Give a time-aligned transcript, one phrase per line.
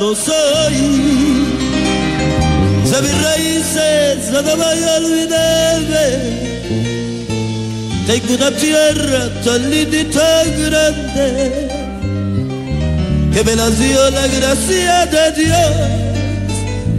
[0.00, 0.78] no soy.
[2.90, 6.06] De mis raíces nada vaya a olvidarme.
[8.06, 11.28] Tengo una tierra tan linda y tan grande
[13.32, 15.74] que me la dio la gracia de Dios.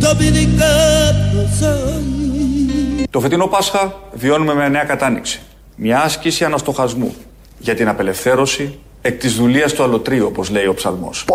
[0.05, 2.19] Dominicano soy.
[3.11, 5.39] Το φετινό Πάσχα βιώνουμε με νέα κατάνοιξη.
[5.75, 7.15] Μια άσκηση αναστοχασμού
[7.59, 11.25] για την απελευθέρωση εκ της δουλείας του αλωτρίου, όπως λέει ο ψαλμός.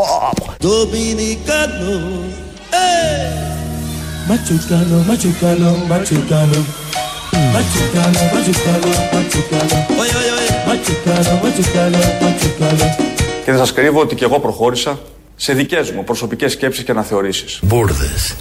[13.45, 14.99] Και δεν σας κρύβω ότι και εγώ προχώρησα
[15.37, 17.61] σε δικές μου προσωπικές σκέψεις και αναθεωρήσεις.
[17.63, 18.37] Μπούρδες.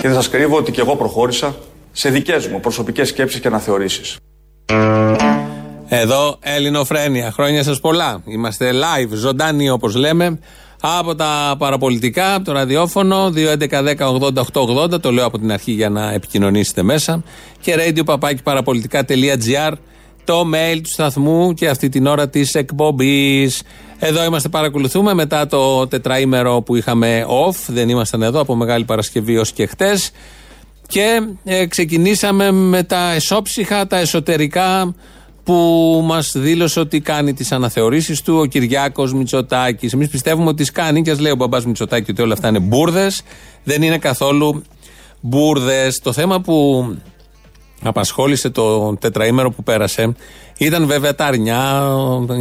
[0.00, 1.54] Και δεν σας κρύβω ότι και εγώ προχώρησα
[1.98, 4.16] σε δικές μου προσωπικές σκέψεις και αναθεωρήσεις.
[5.88, 7.30] Εδώ Ελληνοφρένια.
[7.30, 8.22] Χρόνια σας πολλά.
[8.24, 10.38] Είμαστε live, ζωντάνοι όπως λέμε.
[10.80, 15.00] Από τα παραπολιτικά, από το ραδιόφωνο 2.11.10.80.880.
[15.00, 17.22] Το λέω από την αρχή για να επικοινωνήσετε μέσα.
[17.60, 18.02] Και radio
[20.24, 23.62] το mail του σταθμού και αυτή την ώρα της εκπομπής.
[23.98, 27.56] Εδώ είμαστε, παρακολουθούμε μετά το τετραήμερο που είχαμε off.
[27.66, 30.10] Δεν ήμασταν εδώ από Μεγάλη Παρασκευή ως και χτες.
[30.88, 34.94] Και ε, ξεκινήσαμε με τα εσόψυχα, τα εσωτερικά
[35.44, 35.54] που
[36.04, 39.92] μας δήλωσε ότι κάνει τις αναθεωρήσεις του ο Κυριάκος Μητσοτάκης.
[39.92, 42.58] Εμείς πιστεύουμε ότι τις κάνει και ας λέει ο μπαμπάς Μητσοτάκη ότι όλα αυτά είναι
[42.58, 43.22] μπουρδες.
[43.64, 44.62] Δεν είναι καθόλου
[45.20, 46.00] μπουρδες.
[46.02, 46.86] Το θέμα που
[47.82, 50.14] απασχόλησε το τετραήμερο που πέρασε
[50.58, 51.82] ήταν βέβαια τα αρνιά,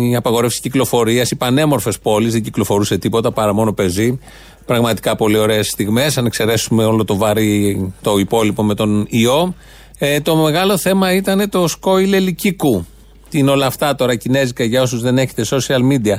[0.10, 4.20] η απαγορεύση κυκλοφορίας, οι πανέμορφες πόλεις, δεν κυκλοφορούσε τίποτα παρά μόνο πεζή.
[4.68, 9.56] Πραγματικά πολύ ωραίες στιγμές, αν εξαιρέσουμε όλο το βαρύ το υπόλοιπο με τον ιό.
[9.98, 12.86] Ε, το μεγάλο θέμα ήταν το σκόιλ ελικίκου.
[13.30, 16.16] Τι είναι όλα αυτά τώρα κινέζικα για όσους δεν έχετε social media.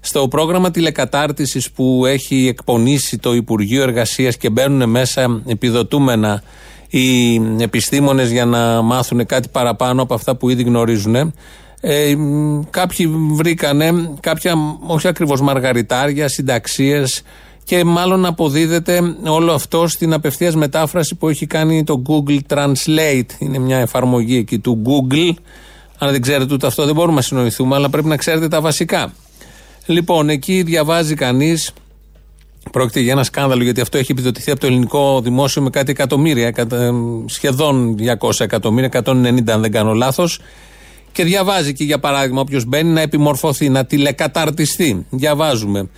[0.00, 6.42] Στο πρόγραμμα τηλεκατάρτισης που έχει εκπονήσει το Υπουργείο Εργασίας και μπαίνουν μέσα επιδοτούμενα
[6.88, 11.34] οι επιστήμονες για να μάθουν κάτι παραπάνω από αυτά που ήδη γνωρίζουν.
[11.80, 12.14] Ε,
[12.70, 14.54] κάποιοι βρήκανε κάποια,
[14.86, 17.22] όχι ακριβώς μαργαριτάρια, συνταξίες
[17.70, 23.30] και μάλλον αποδίδεται όλο αυτό στην απευθείας μετάφραση που έχει κάνει το Google Translate.
[23.38, 25.34] Είναι μια εφαρμογή εκεί του Google.
[25.98, 29.12] Αν δεν ξέρετε ούτε αυτό δεν μπορούμε να συνοηθούμε, αλλά πρέπει να ξέρετε τα βασικά.
[29.86, 31.72] Λοιπόν, εκεί διαβάζει κανείς
[32.72, 36.54] Πρόκειται για ένα σκάνδαλο γιατί αυτό έχει επιδοτηθεί από το ελληνικό δημόσιο με κάτι εκατομμύρια,
[37.26, 40.40] σχεδόν 200 εκατομμύρια, 190 αν δεν κάνω λάθος.
[41.12, 45.06] Και διαβάζει και για παράδειγμα, όποιος μπαίνει να επιμορφωθεί, να τηλεκαταρτιστεί.
[45.10, 45.88] Διαβάζουμε.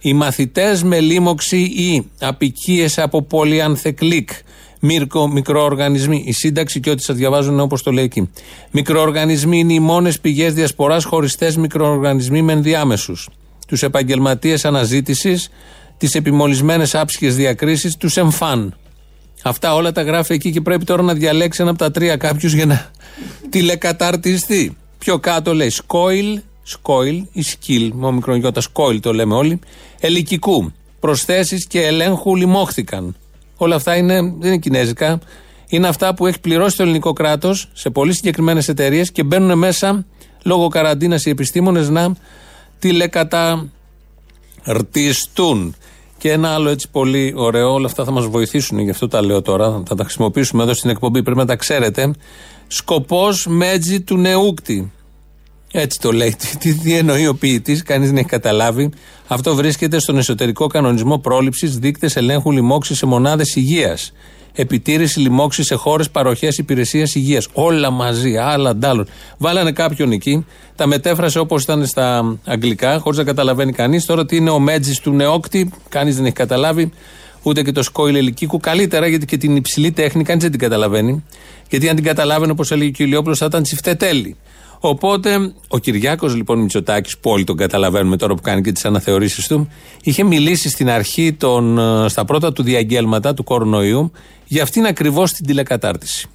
[0.00, 4.30] Οι μαθητές με λίμωξη ή απικίες από πολυανθεκλικ,
[4.80, 6.22] μύρκο, μικροοργανισμοί.
[6.26, 8.30] Η σύνταξη και ό,τι σας διαβάζουν όπως το λέει εκεί.
[8.70, 13.14] Μικροοργανισμοί είναι οι μόνες πηγές διασποράς χωριστές μικροοργανισμοί με ενδιάμεσου.
[13.66, 15.50] Τους επαγγελματίες αναζήτησης
[16.00, 18.74] τις επιμολυσμένες άψυχες διακρίσεις, τους εμφάν.
[19.42, 22.48] Αυτά όλα τα γράφει εκεί και πρέπει τώρα να διαλέξει ένα από τα τρία κάποιου
[22.48, 22.90] για να
[23.50, 24.76] τηλεκαταρτιστεί.
[24.98, 26.40] Πιο κάτω λέει σκόιλ,
[26.70, 29.58] σκόιλ ή σκύλ, με μικρονιώτα σκόιλ το λέμε όλοι,
[30.00, 30.72] ελικικού.
[31.00, 33.16] Προσθέσεις και ελέγχου λιμόχθηκαν.
[33.56, 35.20] Όλα αυτά είναι, δεν είναι κινέζικα.
[35.68, 40.04] Είναι αυτά που έχει πληρώσει το ελληνικό κράτος σε πολύ συγκεκριμένες εταιρείες και μπαίνουν μέσα
[40.44, 42.14] λόγω καραντίνας οι επιστήμονες να
[42.78, 45.74] τηλεκαταρτιστούν.
[46.18, 49.42] Και ένα άλλο έτσι πολύ ωραίο, όλα αυτά θα μας βοηθήσουν, γι' αυτό τα λέω
[49.42, 52.14] τώρα, θα τα χρησιμοποιήσουμε εδώ στην εκπομπή, πρέπει να τα ξέρετε.
[52.66, 54.92] Σκοπός μέτζι του νεούκτη.
[55.72, 56.36] Έτσι το λέει.
[56.58, 58.90] Τι, τι εννοεί ο ποιητής, κανείς δεν έχει καταλάβει.
[59.26, 64.12] Αυτό βρίσκεται στον εσωτερικό κανονισμό πρόληψης, δείκτες ελέγχου λοιμώξης σε μονάδες υγείας
[64.52, 67.48] επιτήρηση λοιμώξης σε χώρες παροχές υπηρεσία υγείας.
[67.52, 69.08] Όλα μαζί, άλλα αντάλλων.
[69.38, 74.04] Βάλανε κάποιον εκεί, τα μετέφρασε όπως ήταν στα αγγλικά, χωρίς να καταλαβαίνει κανείς.
[74.04, 76.92] Τώρα τι είναι ο μέτζης του νεόκτη, κανείς δεν έχει καταλάβει.
[77.42, 78.60] Ούτε και το σκόιλ ελικίκου.
[78.60, 81.24] Καλύτερα γιατί και την υψηλή τέχνη κανείς δεν την καταλαβαίνει.
[81.68, 84.36] Γιατί αν την καταλάβαινε, όπως έλεγε ο Ηλιόπουλος, θα ήταν τσιφτετέλη.
[84.80, 89.46] Οπότε ο Κυριάκος λοιπόν Μητσοτάκης, που όλοι τον καταλαβαίνουμε τώρα που κάνει και τις αναθεωρήσεις
[89.46, 89.68] του,
[90.02, 94.12] είχε μιλήσει στην αρχή των, ε, στα πρώτα του διαγγέλματα του κορονοϊού
[94.44, 96.28] για αυτήν ακριβώς την τηλεκατάρτιση.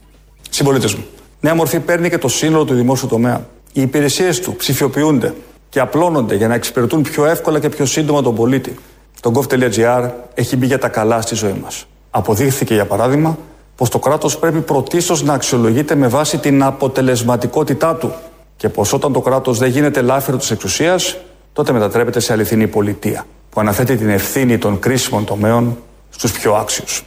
[0.49, 1.05] Συμπολίτες μου,
[1.39, 3.47] νέα μορφή παίρνει και το σύνολο του δημόσιου τομέα.
[3.73, 5.33] Οι υπηρεσίες του ψηφιοποιούνται
[5.69, 8.75] και απλώνονται για να εξυπηρετούν πιο εύκολα και πιο σύντομα τον πολίτη.
[9.21, 11.85] Το gov.gr έχει μπει για τα καλά στη ζωή μας.
[12.09, 13.37] Αποδείχθηκε για παράδειγμα
[13.75, 18.13] πως το κράτος πρέπει πρωτίστως να αξιολογείται με βάση την αποτελεσματικότητά του
[18.57, 21.17] και πως όταν το κράτος δεν γίνεται λάφυρο της εξουσίας,
[21.53, 25.77] τότε μετατρέπεται σε αληθινή πολιτεία που αναθέτει την ευθύνη των κρίσιμων τομέων
[26.09, 27.03] στους πιο άξιους.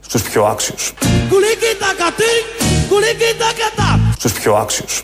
[0.00, 0.92] Στους πιο άξιους.
[4.18, 5.02] στους πιο άξιους.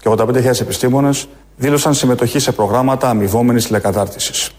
[0.00, 4.50] Και 85.000 επιστήμονες δήλωσαν συμμετοχή σε προγράμματα αμοιβόμενης τηλεκατάρτισης.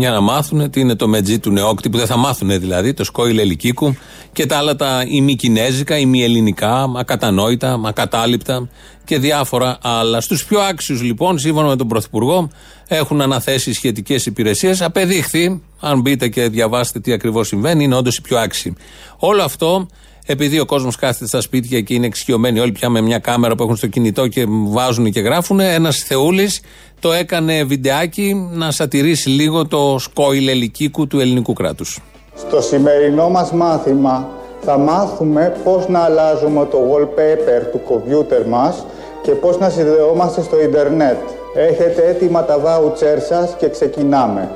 [0.00, 3.04] Για να μάθουν τι είναι το μετζί του νεόκτη, που δεν θα μάθουν δηλαδή, το
[3.04, 3.96] σκόιλ ελικίκου
[4.32, 8.68] και τα άλλα τα ημικινέζικα, ημιελληνικά, ακατανόητα, ακατάληπτα
[9.04, 10.20] και διάφορα άλλα.
[10.20, 12.50] Στους πιο άξιους λοιπόν, σύμφωνα με τον Πρωθυπουργό,
[12.88, 14.82] έχουν αναθέσει σχετικές υπηρεσίες.
[14.82, 18.76] Απεδείχθη, αν μπείτε και διαβάσετε τι ακριβώς συμβαίνει, είναι όντως οι πιο άξιοι.
[19.18, 19.88] Όλο αυτό
[20.26, 23.62] επειδή ο κόσμος κάθεται στα σπίτια και είναι εξοικειωμένοι όλοι πια με μια κάμερα που
[23.62, 26.60] έχουν στο κινητό και βάζουν και γράφουν, ένας Θεούλης
[27.00, 32.00] το έκανε βιντεάκι να σατηρήσει λίγο το σκόιλ ελικίκου του ελληνικού κράτους.
[32.36, 34.28] Στο σημερινό μας μάθημα
[34.60, 38.86] θα μάθουμε πώς να αλλάζουμε το wallpaper του κομπιούτερ μας
[39.22, 41.18] και πώς να συνδεόμαστε στο ίντερνετ.
[41.54, 44.50] Έχετε έτοιμα τα βάουτσέρ σας και ξεκινάμε.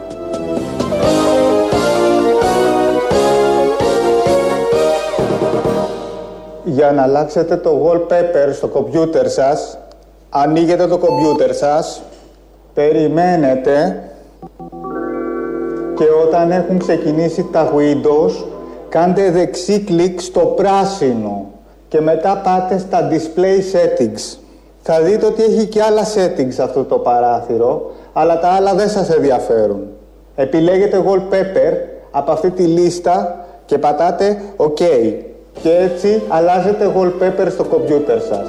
[6.64, 9.79] Για να αλλάξετε το wallpaper στο κομπιούτερ σας,
[10.31, 12.02] ανοίγετε το κομπιούτερ σας,
[12.75, 14.03] περιμένετε
[15.94, 18.44] και όταν έχουν ξεκινήσει τα Windows,
[18.88, 21.47] κάντε δεξί κλικ στο πράσινο
[21.88, 24.38] και μετά πάτε στα Display Settings.
[24.82, 29.11] Θα δείτε ότι έχει και άλλα settings αυτό το παράθυρο, αλλά τα άλλα δεν σας
[29.11, 29.87] ενδιαφέρουν.
[30.35, 31.73] Επιλέγετε Wallpaper
[32.11, 34.81] από αυτή τη λίστα και πατάτε OK.
[35.62, 38.47] Και έτσι αλλάζετε wallpaper στο κομπιούτερ σας.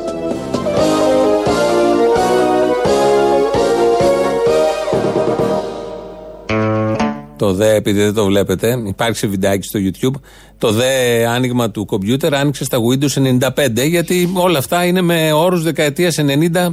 [7.37, 10.21] Το δε, επειδή δεν το βλέπετε, υπάρχει σε βιντεάκι στο YouTube.
[10.57, 15.63] Το δε άνοιγμα του κομπιούτερ άνοιξε στα Windows 95, γιατί όλα αυτά είναι με όρους
[15.63, 16.15] δεκαετίας
[16.53, 16.67] 90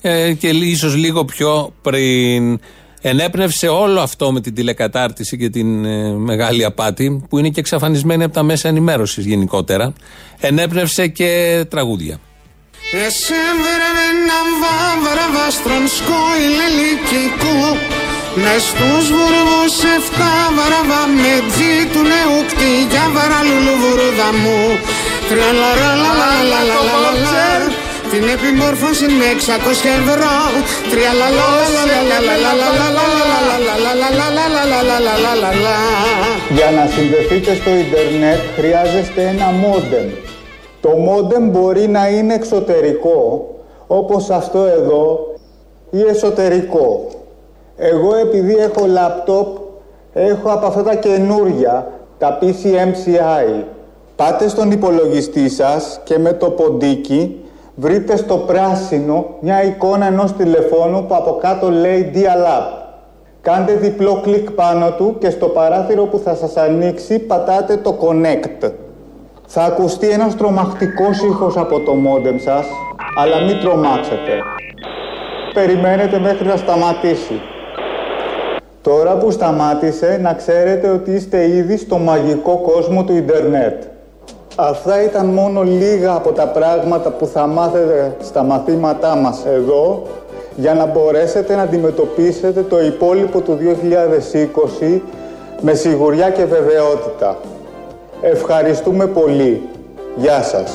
[0.00, 2.60] ε, και ίσως λίγο πιο πριν.
[3.00, 8.24] Ενέπνευσε όλο αυτό με την τηλεκατάρτιση και την ε, μεγάλη απάτη, που είναι και εξαφανισμένη
[8.24, 9.92] από τα μέσα ενημέρωσης γενικότερα.
[10.40, 12.18] Ενέπνευσε και τραγούδια.
[18.44, 24.62] Με στους βουρβούς εφτά βαραβά με τζι του νέου κτηγιά βαραλούλου βουρουδαμού
[25.28, 27.46] Τραλαλαλαλαλαλαλαλα
[28.12, 29.40] την επιμόρφωση με 600
[29.98, 30.36] ευρώ
[36.56, 40.08] Για να συνδεθείτε στο ίντερνετ χρειάζεστε ένα μόντεμ.
[40.80, 43.48] Το μόντεμ μπορεί να είναι εξωτερικό,
[43.86, 45.34] όπως αυτό εδώ,
[45.90, 47.06] ή εσωτερικό.
[47.80, 49.56] Εγώ επειδή έχω λάπτοπ,
[50.12, 53.64] έχω από αυτά τα καινούρια, τα PCMCI.
[54.16, 57.36] Πάτε στον υπολογιστή σας και με το ποντίκι
[57.74, 62.86] βρείτε στο πράσινο μια εικόνα ενός τηλεφώνου που από κάτω λέει Dial-Up.
[63.40, 68.70] Κάντε διπλό κλικ πάνω του και στο παράθυρο που θα σας ανοίξει πατάτε το Connect.
[69.46, 72.66] Θα ακουστεί ένας τρομακτικός ήχος από το μόντεμ σας,
[73.16, 74.32] αλλά μην τρομάξετε.
[75.54, 77.40] Περιμένετε μέχρι να σταματήσει.
[78.88, 83.82] Τώρα που σταμάτησε, να ξέρετε ότι είστε ήδη στο μαγικό κόσμο του ίντερνετ.
[84.56, 90.02] Αυτά ήταν μόνο λίγα από τα πράγματα που θα μάθετε στα μαθήματά μας εδώ
[90.56, 93.58] για να μπορέσετε να αντιμετωπίσετε το υπόλοιπο του
[94.82, 95.00] 2020
[95.60, 97.36] με σιγουριά και βεβαιότητα.
[98.20, 99.62] Ευχαριστούμε πολύ.
[100.16, 100.72] Γεια σας.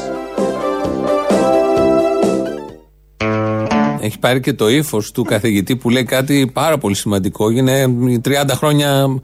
[4.05, 7.49] Έχει πάρει και το ύφος του καθηγητή που λέει κάτι πάρα πολύ σημαντικό.
[7.49, 7.85] Είναι
[8.25, 9.19] 30 χρόνια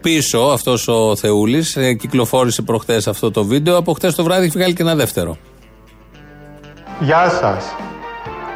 [0.00, 1.76] πίσω αυτός ο Θεούλης.
[1.76, 3.76] Ε, κυκλοφόρησε προχθέ αυτό το βίντεο.
[3.76, 5.36] Από χθε το βράδυ έχει βγάλει και ένα δεύτερο.
[7.00, 7.74] Γεια σας.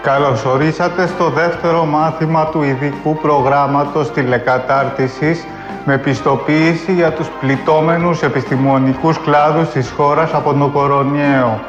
[0.02, 5.44] Καλωσορίσατε στο δεύτερο μάθημα του ειδικού προγράμματος τηλεκατάρτισης
[5.84, 11.60] με πιστοποίηση για τους πληττόμενους επιστημονικούς κλάδους της χώρας από τον κορονοϊό.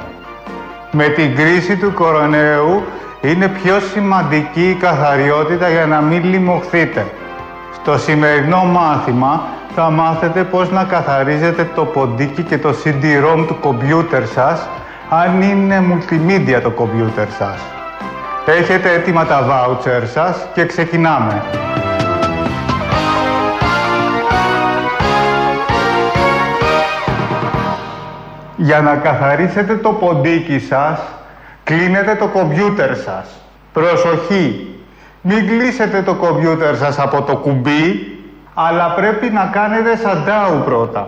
[0.92, 2.84] Με την κρίση του κορονοϊού
[3.22, 7.06] είναι πιο σημαντική η καθαριότητα για να μην λιμωχθείτε.
[7.74, 9.44] Στο σημερινό μάθημα
[9.76, 14.68] θα μάθετε πώς να καθαρίζετε το ποντίκι και το CD-ROM του κομπιούτερ σας
[15.10, 17.60] αν είναι multimedia το κομπιούτερ σας.
[18.46, 21.44] Έχετε έτοιμα τα voucher σας και ξεκινάμε.
[28.56, 31.00] Για να καθαρίσετε το ποντίκι σας
[31.72, 33.26] Κλείνετε το κομπιούτερ σας.
[33.74, 34.76] Προσοχή!
[35.22, 37.86] Μην κλείσετε το κομπιούτερ σας από το κουμπί,
[38.54, 41.08] αλλά πρέπει να κάνετε σαντάου πρώτα.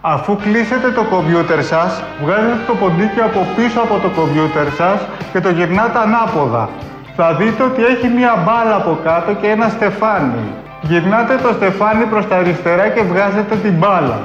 [0.00, 4.98] Αφού κλείσετε το κομπιούτερ σας, βγάζετε το ποντίκι από πίσω από το κομπιούτερ σας
[5.32, 6.68] και το γυρνάτε ανάποδα.
[7.16, 10.44] Θα δείτε ότι έχει μία μπάλα από κάτω και ένα στεφάνι.
[10.80, 14.18] Γυρνάτε το στεφάνι προς τα αριστερά και βγάζετε την μπάλα.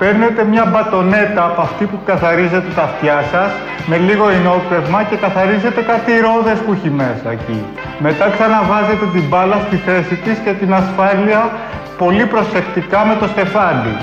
[0.00, 3.50] Παίρνετε μια μπατονέτα από αυτή που καθαρίζετε τα αυτιά σας
[3.86, 7.64] με λίγο ενόπνευμα και καθαρίζετε κάτι ρόδες που έχει μέσα εκεί.
[7.98, 11.50] Μετά ξαναβάζετε την μπάλα στη θέση της και την ασφάλεια
[11.98, 13.96] πολύ προσεκτικά με το στεφάνι.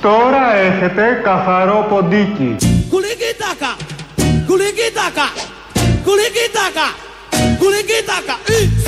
[0.00, 2.56] Τώρα έχετε καθαρό ποντίκι.
[2.92, 3.70] Kulikitaka,
[4.48, 5.26] kulikitaka,
[6.06, 6.86] kulikitaka,
[7.60, 8.34] kulikitaka.
[8.54, 8.80] Eh,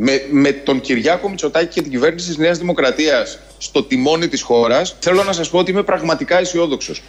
[0.00, 4.96] με, με τον Κυριάκο Μητσοτάκη και την κυβέρνηση της Νέας Δημοκρατίας στο τιμόνι της χώρας,
[4.98, 7.02] θέλω να σας πω ότι είμαι πραγματικά αισιόδοξος.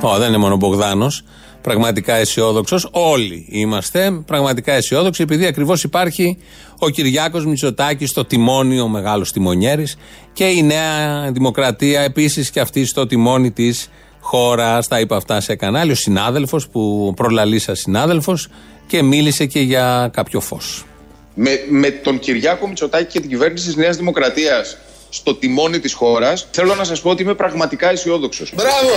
[0.00, 1.24] Ω, δεν είναι μόνο ο Μπογδάνος.
[1.62, 2.88] Πραγματικά αισιόδοξος.
[2.90, 6.38] Όλοι είμαστε πραγματικά αισιόδοξοι, επειδή ακριβώς υπάρχει
[6.78, 9.96] ο Κυριάκος Μητσοτάκης στο τιμόνι, ο μεγάλος τιμονιέρης,
[10.32, 14.88] και η Νέα Δημοκρατία επίσης και αυτή στο τιμόνι της χώρας.
[14.88, 15.90] Τα είπα αυτά σε κανάλι.
[15.92, 18.48] Ο συνάδελφος που προλαλήσα συνάδελφος
[18.86, 20.84] και μίλησε και για κάποιο φως.
[21.34, 24.76] Με, με τον Κυριάκο Μητσοτάκη και την κυβέρνηση της Νέας Δημοκρατίας
[25.08, 28.52] στο τιμόνι της χώρας, θέλω να σας πω ότι είμαι πραγματικά αισιόδοξος.
[28.54, 28.90] Μπράβο!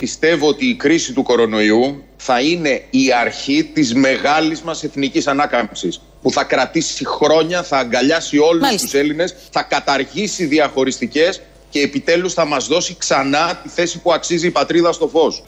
[0.00, 6.00] Πιστεύω ότι η κρίση του κορονοϊού θα είναι η αρχή της μεγάλης μας εθνικής ανάκαμψης
[6.22, 8.86] που θα κρατήσει χρόνια, θα αγκαλιάσει όλους Μάλιστα.
[8.86, 14.46] τους Έλληνες, θα καταργήσει διαχωριστικές και επιτέλους θα μας δώσει ξανά τη θέση που αξίζει
[14.46, 15.42] η πατρίδα στο φως.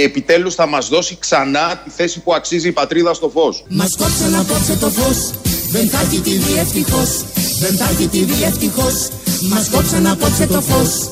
[0.00, 3.64] Και επιτέλους θα μας δώσει ξανά τη θέση που αξίζει η πατρίδα στο φως.
[3.68, 5.30] Μας κόψαν απόψε το φως
[5.70, 7.24] Δεν θα έχει τη δει ευτυχώς
[7.60, 9.08] Δεν θα έχει τη δει ευτυχώς
[9.50, 11.10] Μας κόψαν απόψε το φως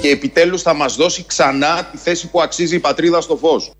[0.00, 3.70] Και επιτέλους θα μας δώσει ξανά τη θέση που αξίζει η πατρίδα στο φως.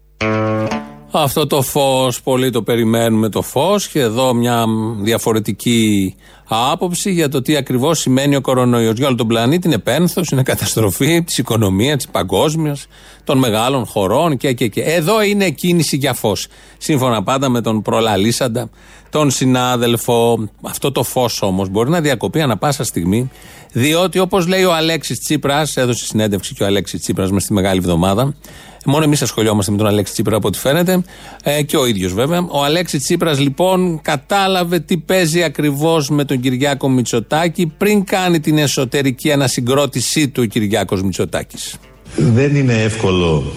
[1.16, 3.88] Αυτό το φως, πολύ το περιμένουμε το φως.
[3.88, 4.64] Και εδώ μια
[5.00, 6.14] διαφορετική
[6.48, 8.96] άποψη για το τι ακριβώς σημαίνει ο κορονοϊός.
[8.96, 12.86] Για όλο τον πλανήτη είναι πένθος, είναι καταστροφή της οικονομίας, της παγκόσμιας,
[13.24, 14.80] των μεγάλων χωρών και, και, και.
[14.80, 16.46] Εδώ είναι κίνηση για φως.
[16.78, 18.70] Σύμφωνα πάντα με τον προλαλήσαντα,
[19.10, 20.48] τον συνάδελφο.
[20.62, 23.30] Αυτό το φως όμως μπορεί να διακοπεί ανα πάσα στιγμή,
[23.72, 27.78] διότι όπως λέει ο Αλέξης Τσίπρας, έδωσε συνέντευξη και ο Αλέξης Τσίπρας μες στη Μεγάλη
[27.78, 28.34] Εβδομάδα.
[28.84, 31.02] Μόνο εμείς ασχολιόμαστε με τον Αλέξη Τσίπρα από ό,τι φαίνεται.
[31.42, 32.46] Ε, και ο ίδιος βέβαια.
[32.48, 38.58] Ο Αλέξη Τσίπρας λοιπόν κατάλαβε τι παίζει ακριβώς με τον Κυριάκο Μητσοτάκη πριν κάνει την
[38.58, 41.74] εσωτερική ανασυγκρότησή του ο Κυριάκος Μητσοτάκης.
[42.16, 43.52] Δεν είναι εύκολο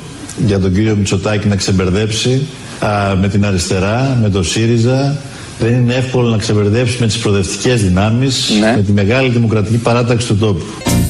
[0.45, 2.47] για τον κύριο Μητσοτάκη να ξεμπερδέψει
[2.79, 5.17] α, με την αριστερά, με το ΣΥΡΙΖΑ.
[5.59, 10.37] Δεν είναι εύκολο να ξεμπερδέψει με τις προοδευτικές δυνάμεις, με τη μεγάλη δημοκρατική παράταξη του
[10.37, 10.63] τόπου.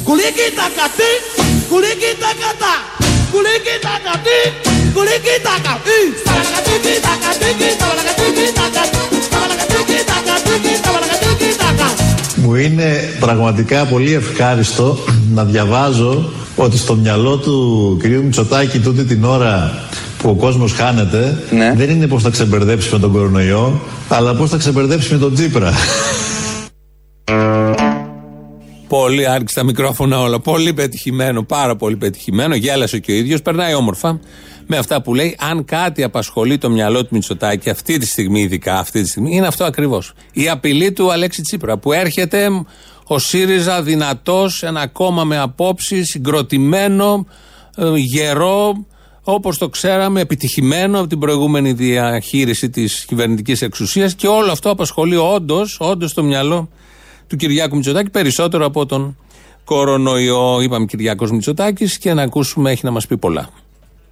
[0.09, 1.12] Kulikitaka, ti,
[3.34, 4.38] kulikitaka, ta, kulikitaka, ti,
[4.96, 5.72] kulikitaka.
[5.93, 8.81] Eh, sabalaga tiki taka, tiki sabalaga tiki taka,
[9.31, 11.88] sabalaga tiki taka, tiki sabalaga tiki taka.
[12.41, 14.98] Μου είναι πραγματικά πολύ ευχάριστο
[15.34, 19.84] να διαβάζω ότι στο μυαλό του κυρίου Μητσοτάκη τούτη την ώρα
[20.17, 21.38] που ο κόσμος χάνεται
[21.75, 25.74] δεν είναι πως θα ξεμπερδέψεις με τον κορονοϊό αλλά πως θα ξεμπερδέψεις με τον Τσίπρα.
[28.88, 30.39] Πολύ άρχισε τα μικρόφωνα όλα.
[30.39, 32.56] Πολύ πετυχημένο, πάρα πολύ πετυχημένο.
[32.56, 33.41] Γέλασε και ο ίδιος.
[33.41, 34.20] Περνάει όμορφα
[34.65, 35.36] με αυτά που λέει.
[35.39, 39.48] Αν κάτι απασχολεί το μυαλό του Μητσοτάκη αυτή τη στιγμή, ειδικά αυτή τη στιγμή, είναι
[39.48, 40.13] αυτό ακριβώς.
[40.32, 42.50] Η απειλή του Αλέξη Τσίπρα που έρχεται
[43.08, 47.25] ο ΣΥΡΙΖΑ δυνατός, ένα κόμμα με απόψεις, συγκροτημένο,
[47.77, 48.86] ε, γερό,
[49.24, 55.15] όπως το ξέραμε, επιτυχημένο από την προηγούμενη διαχείριση της κυβερνητικής εξουσίας και όλο αυτό απασχολεί
[55.15, 56.70] όντως όντως το μυαλό
[57.27, 59.17] του Κυριάκου Μητσοτάκη περισσότερο από τον
[59.63, 60.62] κορονοϊό.
[60.62, 63.50] Είπαμε Κυριάκος Μητσοτάκης και να ακούσουμε έχει να μας πει πολλά.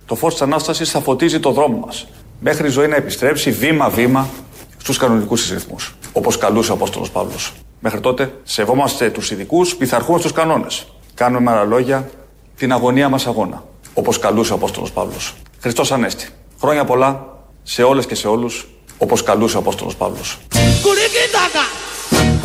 [0.05, 2.07] Το φως της Ανάστασης θα φωτίζει το δρόμο μας.
[2.39, 4.29] Μέχρι η ζωή να επιστρέψει βήμα-βήμα
[4.77, 5.95] στους κανονικούς της ρυθμούς.
[6.13, 7.51] Όπως καλούσε ο Απόστολος Παύλος.
[7.79, 10.86] Μέχρι τότε σεβόμαστε τους ειδικούς, πειθαρχούμε στους κανόνες.
[11.13, 12.10] Κάνουμε με άλλα λόγια
[12.55, 13.63] την αγωνία μας αγώνα.
[13.93, 15.34] Όπως καλούσε ο Απόστολος Παύλος.
[15.60, 16.27] Χριστός Ανέστη.
[16.60, 17.25] Χρόνια πολλά
[17.63, 18.67] σε όλες και σε όλους.
[18.98, 20.38] Όπως καλούσε ο Απόστολος Παύλος.
[20.51, 21.85] Kulikitaka,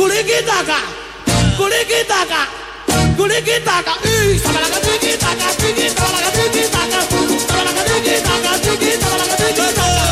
[0.00, 0.78] kulikitaka,
[1.58, 2.40] kulikitaka,
[3.18, 3.92] kulikitaka.
[4.08, 7.00] Eh, sabalaga tiki taka, tiki sabalaga tiki taka,
[7.48, 10.04] sabalaga tiki taka, tiki sabalaga tiki taka.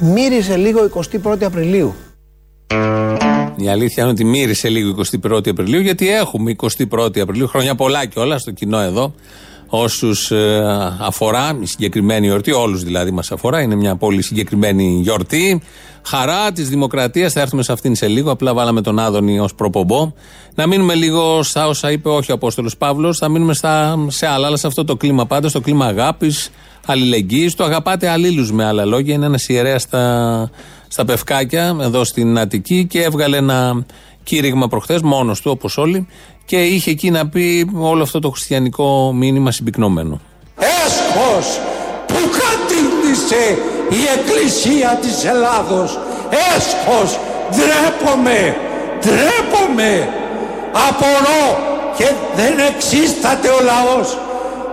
[0.00, 0.90] Μύριζε λίγο
[1.24, 1.94] 21η Απριλίου.
[3.56, 8.18] Η αλήθεια είναι ότι μύρισε λίγο 21η Απριλίου, γιατί έχουμε 21η Απριλίου, χρόνια πολλά και
[8.18, 9.14] όλα στο κοινό εδώ.
[9.70, 10.32] Όσους
[11.00, 15.62] αφορά η συγκεκριμένη γιορτή, όλους δηλαδή μας αφορά, είναι μια πολύ συγκεκριμένη γιορτή.
[16.08, 18.30] Χαρά της Δημοκρατίας, θα έρθουμε σε αυτήν σε λίγο.
[18.30, 20.12] Απλά βάλαμε τον Άδωνη ως προπομπό.
[20.54, 24.46] Να μείνουμε λίγο στα όσα είπε όχι ο Απόστολος Παύλος, θα μείνουμε στα, σε άλλα,
[24.46, 26.50] αλλά σε αυτό το κλίμα πάντα, στο κλίμα αγάπης,
[26.86, 27.54] αλληλεγγύης.
[27.54, 29.14] Το αγαπάτε αλλήλους με άλλα λόγια.
[29.14, 30.50] Είναι ένας ιερέας στα,
[30.88, 33.84] στα Πευκάκια, εδώ στην Αττική και έβγαλε ένα
[34.22, 36.06] κήρυγμα προχθές, μόνος του όπως όλοι,
[36.44, 40.20] και είχε εκεί να πει όλο αυτό το χριστιανικό μήνυμα συμπυκνωμένο.
[40.58, 41.58] Έσχος
[42.06, 42.14] που
[43.08, 45.98] κατήντησε η Εκκλησία της Ελλάδος.
[46.56, 47.18] Έσχος,
[47.50, 48.56] ντρέπομαι,
[49.00, 50.08] ντρέπομαι.
[50.88, 51.46] Απορώ
[51.96, 54.18] και δεν εξίσταται ο λαός.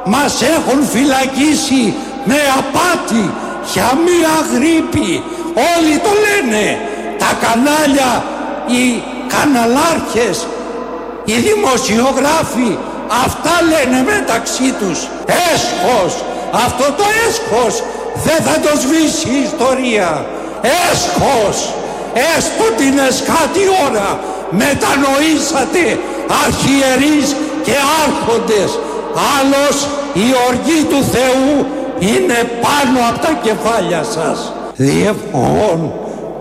[0.06, 3.32] Μας έχουν φυλακίσει με απάτη
[3.74, 5.24] για μία γρήπη.
[5.74, 6.80] Όλοι το λένε.
[7.18, 8.24] Τα κανάλια,
[8.68, 10.48] οι καναλάρχες,
[11.26, 12.78] οι δημοσιογράφοι,
[13.26, 15.00] αυτά λένε μεταξύ τους.
[15.54, 16.14] Έσχος,
[16.66, 17.84] αυτό το έσχος
[18.24, 20.26] δεν θα το σβήσει η ιστορία.
[20.92, 21.58] Έσχος,
[22.36, 24.10] έστω την εσκάτη ώρα
[24.62, 25.84] μετανοήσατε
[26.44, 27.28] αρχιερείς
[27.66, 28.72] και άρχοντες.
[29.36, 31.66] Άλλος η οργή του Θεού
[32.00, 34.54] είναι πάνω από τα κεφάλια σας.
[34.76, 35.94] Διευχών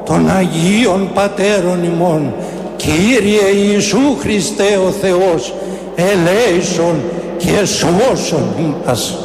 [0.05, 2.35] των Αγίων Πατέρων ημών
[2.77, 5.55] Κύριε Ιησού Χριστέ ο Θεός
[5.95, 7.03] ελέησον
[7.37, 9.19] και σώσον μας.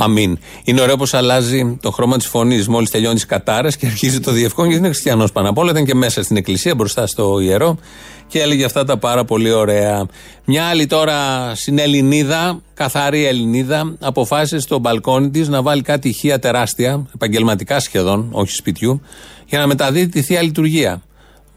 [0.00, 0.38] Αμήν.
[0.64, 4.30] Είναι ωραίο πως αλλάζει το χρώμα της φωνής μόλις τελειώνει τι κατάρες και αρχίζει το
[4.30, 5.70] διευκόν γιατί είναι χριστιανός πάνω απ' όλα.
[5.70, 7.78] Ήταν και μέσα στην εκκλησία μπροστά στο ιερό
[8.26, 10.06] και έλεγε αυτά τα πάρα πολύ ωραία.
[10.44, 11.16] Μια άλλη τώρα
[11.54, 18.52] συνελληνίδα, καθαρή Ελληνίδα, αποφάσισε στο μπαλκόνι της να βάλει κάτι ηχεία τεράστια, επαγγελματικά σχεδόν, όχι
[18.52, 19.00] σπιτιού,
[19.46, 21.02] για να μεταδίδει τη θεία λειτουργία.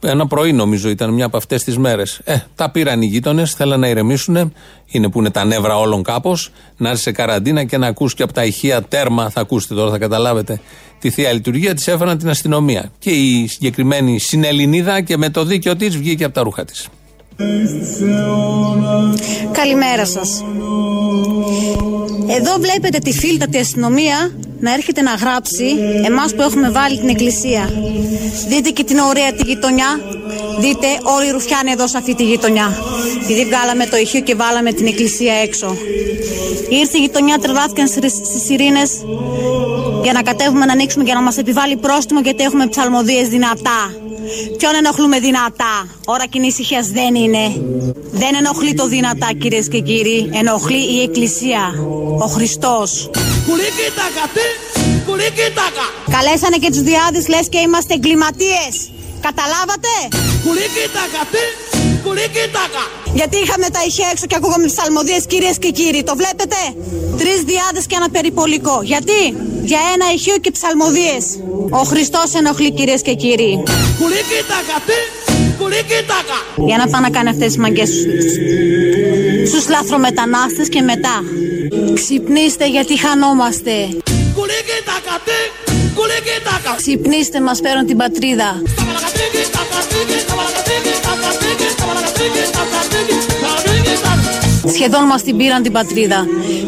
[0.04, 2.22] Ένα πρωί νομίζω ήταν μια από αυτές τις μέρες.
[2.24, 4.54] Ε, τα πήραν οι γείτονες, θέλαν να ηρεμήσουν.
[4.92, 6.52] Είναι που είναι τα νεύρα όλων κάπως.
[6.78, 9.92] Να έρθει σε καραντίνα και να ακούς και από τα ηχεία τέρμα, θα ακούσετε τώρα,
[9.92, 10.62] θα καταλάβετε
[11.00, 11.74] τη θεία λειτουργία.
[11.74, 12.92] Της έφεραν την αστυνομία.
[13.00, 16.88] Και η συγκεκριμένη συνελληνίδα και με το δίκιο της βγήκε από τα ρούχα της.
[19.52, 20.44] Καλημέρα σας.
[22.28, 24.32] Εδώ βλέπετε τη φίλτατη αστυνομία
[24.62, 25.66] να έρχεται να γράψει
[26.06, 27.70] εμάς που έχουμε βάλει την εκκλησία.
[28.48, 30.00] Δείτε και την ωραία τη γειτονιά.
[30.60, 32.68] Δείτε όλοι οι ρουφιάνοι εδώ σε αυτή τη γειτονιά.
[33.24, 35.76] Επειδή βγάλαμε το ηχείο και βάλαμε την εκκλησία έξω.
[36.70, 39.06] Ήρθε η γειτονιά, τρελάθηκαν στις ειρήνες
[40.04, 43.80] για να κατέβουμε να ανοίξουμε και να μας επιβάλλει πρόστιμο γιατί έχουμε ψαλμοδίες δυνατά.
[44.58, 47.64] Ποιον ενοχλούμε δυνατά; Ώρα κοινής ησυχία δεν είναι.
[48.12, 50.30] Δεν ενοχλεί το δυνατά, κυρίες και κύριοι.
[50.34, 51.74] Ενοχλεί η Εκκλησία.
[52.20, 52.28] Ο
[53.48, 54.46] Χριστό.
[56.16, 58.74] Καλέσανε και τους διάδες, λες και είμαστε εγκληματίες.
[59.28, 59.92] Καταλάβατε;
[63.14, 66.04] Γιατί είχαμε τα ηχεία έξω και ακούγαμε ψαλμοδίε, κυρίες και κύριοι.
[66.04, 66.60] Το βλέπετε;
[67.18, 68.80] Τρεις διάδες και ένα περιπολικό.
[68.84, 69.22] Γιατί;
[69.64, 71.18] Για ένα ηχείο και ψαλμοδίε.
[71.70, 73.64] Ο Χριστός ενοχλεί, κυρίες και κύριοι.
[76.68, 77.90] Για να πάνε να κάνει αυτές τις μαγκές
[79.48, 81.24] στους λάθρομετανάστες και μετά.
[81.94, 83.72] Ξυπνήστε γιατί χανόμαστε.
[86.78, 88.62] Ξυπνήστε μας παίρνουν την πατρίδα.
[94.74, 96.26] Σχεδόν μας την πήραν την πατρίδα.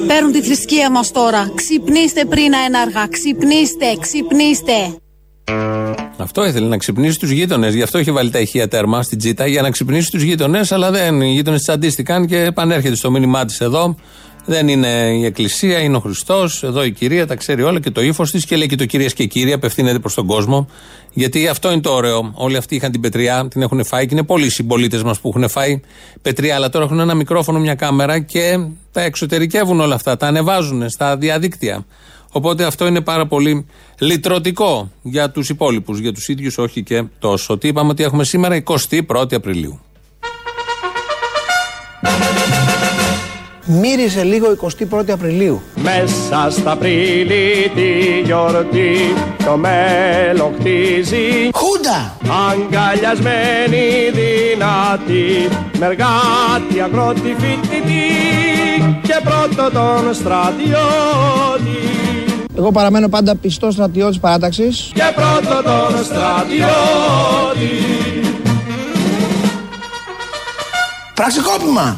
[0.07, 1.51] Παίρνουν τη θρησκεία μας τώρα.
[1.55, 3.07] Ξυπνήστε πριν αέναργα.
[3.11, 4.97] Ξυπνήστε, ξυπνήστε.
[6.17, 7.73] Αυτό ήθελε να ξυπνήσει τους γείτονες.
[7.73, 10.71] Γι' αυτό είχε βάλει τα ηχεία τέρμα στην τσίτα για να ξυπνήσει τους γείτονες.
[10.71, 11.21] Αλλά δεν.
[11.21, 13.95] Οι γείτονες τσαντίστηκαν και επανέρχεται στο μήνυμά της εδώ.
[14.45, 16.63] Δεν είναι η Εκκλησία, είναι ο Χριστός.
[16.63, 19.13] Εδώ η κυρία τα ξέρει όλα και το ύφος της και λέει και το κυρίες
[19.13, 20.67] και κύριοι, απευθύνεται προς τον κόσμο.
[21.13, 22.31] Γιατί αυτό είναι το ωραίο.
[22.33, 25.27] Όλοι αυτοί είχαν την πετριά, την έχουν φάει και είναι πολλοί οι συμπολίτες μας που
[25.35, 25.81] έχουν φάει
[26.21, 26.55] πετριά.
[26.55, 30.17] Αλλά τώρα έχουν ένα μικρόφωνο, μια κάμερα και τα εξωτερικεύουν όλα αυτά.
[30.17, 31.85] Τα ανεβάζουν στα διαδίκτυα.
[32.35, 33.65] Οπότε αυτό είναι πάρα πολύ
[33.99, 35.99] λυτρωτικό για τους υπόλοιπους.
[35.99, 37.57] Για τους ίδιους όχι και τόσο.
[37.57, 38.63] Τι είπαμε ότι έχουμε σήμερα
[39.07, 39.79] 21η Απριλίου.
[43.65, 44.47] Μύριζε λίγο
[44.89, 45.61] 21η Απριλίου.
[45.75, 48.97] Μέσα στα Απρίλη τη γιορτή
[49.45, 52.17] το μέλλον χτίζει Χούντα!
[52.49, 58.09] Αγκαλιασμένη δυνατή Μεργάτη αγρότη φοιτητή
[59.01, 62.02] Και πρώτο τον στρατιώτη
[62.63, 64.91] Εγώ παραμένω πάντα πιστός στρατιώτης παράταξης.
[64.93, 67.73] Και πρώτο τον στρατιώτη
[71.13, 71.97] Πραξικόπημα!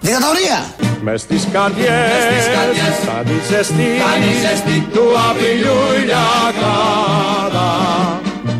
[0.00, 0.74] Δικτατορία!
[1.02, 1.94] Μες στις καρδιές
[3.04, 3.32] σαν τη
[4.42, 7.70] ζεστή του Απριλιού ηλιακάδα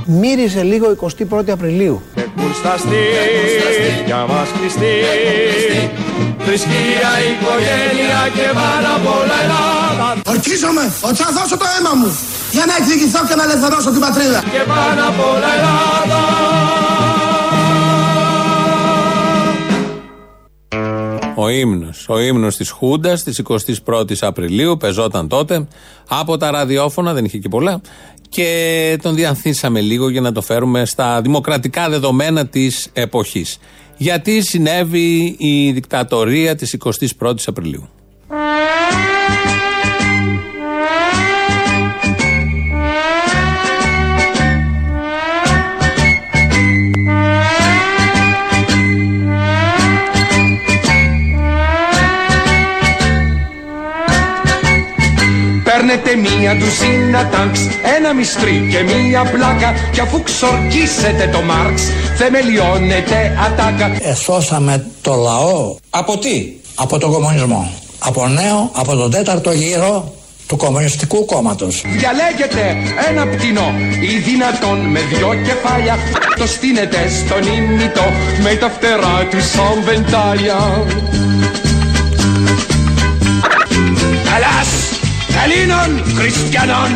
[0.05, 0.96] Μύριζε λίγο
[1.31, 2.02] 21η Απριλίου.
[2.14, 3.05] και κουρσταστή
[4.07, 4.94] για μας κλειστή
[6.46, 12.11] θρησκεία, οικογένεια και πάρα πολλά Ελλάδα Ορκίζομαι ότι θα δώσω το αίμα μου
[12.57, 14.38] για να εκδικηθώ και να ελευθερώσω την πατρίδα.
[14.55, 16.20] και πάρα πολλά Ελλάδα
[21.35, 22.07] Ο ύμνος.
[22.09, 23.42] Ο ύμνος της Χούντας της
[23.85, 25.66] 21η Απριλίου πεζόταν τότε
[26.09, 27.81] από τα ραδιόφωνα, δεν είχε και πολλά.
[28.28, 33.59] Και τον διανθίσαμε λίγο για να το φέρουμε στα δημοκρατικά δεδομένα της εποχής.
[34.02, 36.76] Γιατί συνέβη η δικτατορία της
[37.18, 37.88] 21η Απριλίου.
[56.02, 57.60] Παίρνετε μία ντουζίνα τάγκς,
[57.96, 61.82] ένα μυστρί και μία πλάκα Κι αφού ξορκίσετε το Μάρξ,
[62.16, 65.76] θεμελιώνετε ατάκα Εσώσαμε το λαό.
[65.90, 67.72] Από τι; Από τον κομμουνισμό.
[67.98, 70.12] Από νέο, από τον τέταρτο γύρο
[70.46, 71.82] του Κομμουνιστικού Κόμματος.
[71.86, 72.76] Διαλέγετε
[73.08, 75.98] ένα πτηνό ή δυνατόν με δυο κεφάλια
[76.36, 78.04] Το στείνετε στον ήμιτο
[78.42, 80.86] με τα φτερά του σαν βεντάλια
[84.36, 85.01] Ελλάς
[85.42, 86.90] Ελλήνων Χριστιανών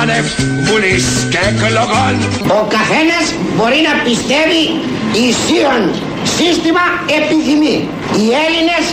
[0.00, 0.26] Άνευ
[0.66, 2.14] βουλής και εκλογών
[2.58, 4.62] Ο καθένας μπορεί να πιστεύει
[5.28, 5.80] ισίων
[6.36, 6.84] σύστημα
[7.18, 7.76] επιθυμεί.
[8.18, 8.84] Οι Έλληνες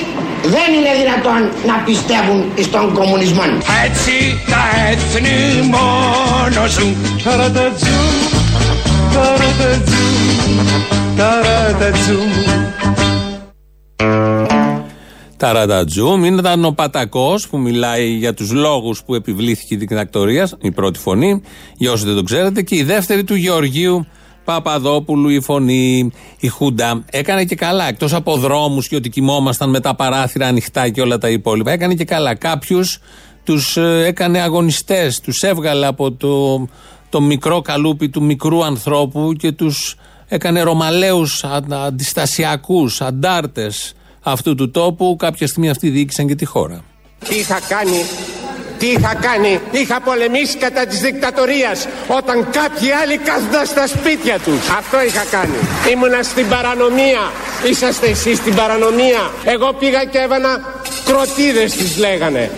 [0.53, 3.45] δεν είναι δυνατόν να πιστεύουν στον κομμουνισμό.
[3.85, 4.15] Έτσι
[4.53, 5.37] τα έθνη
[5.75, 8.15] μόνο ζουν Ταρατατζούμ,
[9.13, 10.67] ταρατατζούμ,
[11.17, 12.50] ταρατατζούμ
[15.41, 20.99] Ταραντατζούμ ήταν ο Πατακό που μιλάει για τους λόγους που επιβλήθηκε η δικτατορία, η πρώτη
[20.99, 21.41] φωνή,
[21.77, 24.05] για όσοι δεν το ξέρετε, και η δεύτερη του Γεωργίου
[24.45, 27.03] Παπαδόπουλου, η φωνή, η Χούντα.
[27.11, 31.17] Έκανε και καλά, εκτός από δρόμους και ότι κοιμόμασταν με τα παράθυρα ανοιχτά και όλα
[31.17, 31.71] τα υπόλοιπα.
[31.71, 32.35] Έκανε και καλά.
[32.35, 32.99] Κάποιους
[33.43, 36.67] τους έκανε αγωνιστές, τους έβγαλε από το,
[37.09, 39.95] το μικρό καλούπι του μικρού ανθρώπου και τους
[40.27, 45.15] έκανε ρωμαλαίους αντιστασιακούς, αντάρτες αυτού του τόπου.
[45.19, 46.83] Κάποια στιγμή αυτοί διοίκησαν και τη χώρα.
[47.27, 48.05] Τι είχα κάνει,
[48.77, 54.69] τι είχα κάνει, είχα πολεμήσει κατά της δικτατορίας όταν κάποιοι άλλοι κάθονταν στα σπίτια τους.
[54.77, 55.57] Αυτό είχα κάνει.
[55.91, 57.31] Ήμουνα στην παρανομία,
[57.69, 59.31] είσαστε εσείς στην παρανομία.
[59.45, 60.49] Εγώ πήγα και έβανα
[61.05, 62.51] κροτίδες τις λέγανε.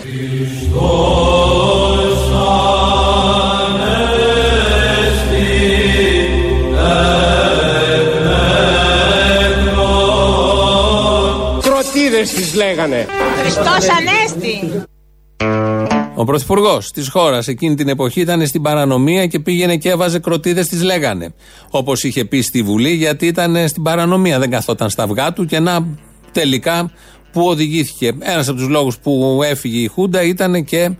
[12.04, 13.06] Κροτίδες τις λέγανε.
[13.40, 14.82] Χριστός Ανέστη.
[16.14, 20.68] Ο πρωθυπουργός της χώρας εκείνη την εποχή ήταν στην παρανομία και πήγαινε και έβαζε κροτίδες,
[20.68, 21.34] τι λέγανε.
[21.70, 25.58] Όπως είχε πει στη Βουλή, γιατί ήταν στην παρανομία, δεν καθόταν στα αυγά του και
[25.58, 25.86] να
[26.32, 26.90] τελικά
[27.32, 28.12] που οδηγήθηκε.
[28.20, 30.90] Ένας από τους λόγους που έφυγε η Χούντα ήταν και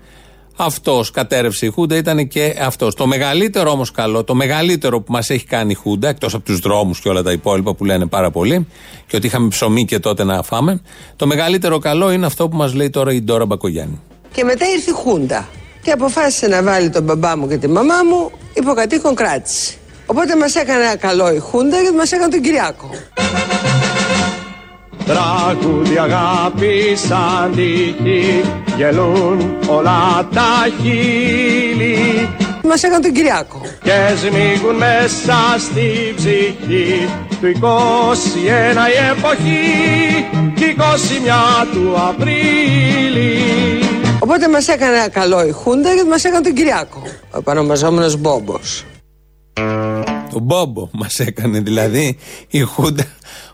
[0.57, 1.11] αυτός.
[1.11, 2.95] Κατέρευσε η Χούντα, ήταν και αυτός.
[2.95, 6.59] Το μεγαλύτερο όμως καλό, το μεγαλύτερο που μας έχει κάνει η Χούντα, εκτός από τους
[6.59, 8.67] δρόμους και όλα τα υπόλοιπα που λένε πάρα πολύ,
[9.07, 10.81] και ότι είχαμε ψωμί και τότε να φάμε,
[11.17, 14.01] το μεγαλύτερο καλό είναι αυτό που μας λέει τώρα η Ντόρα Μπακογιάννη.
[14.33, 15.49] Και μετά ήρθε η Χούντα
[15.83, 19.77] και αποφάσισε να βάλει τον μπαμπά μου και τη μαμά μου υποκατοίκον κράτηση.
[20.07, 22.91] Οπότε μας έκανε ένα καλό η Χούντα γιατί μας έκανε τον Κυριάκο.
[25.07, 28.41] Τραγούδι αγάπη σαν τύχη
[28.77, 32.29] γελούν όλα τα χείλη
[32.69, 33.61] Μας έκανε τον Κυριάκο.
[33.83, 37.09] και σμίγουν μέσα στη ψυχή
[37.41, 37.67] του 21
[38.95, 40.83] η εποχή κι 21
[41.73, 43.39] του Απρίλη
[44.19, 47.03] Οπότε μας έκανε ένα καλό η Χούντα γιατί μας έκανε τον Κυριάκο.
[47.31, 48.85] Ο επανομαζόμενος Μπόμπος.
[50.33, 53.05] Το Μπόμπο μας έκανε δηλαδή η Χούντα.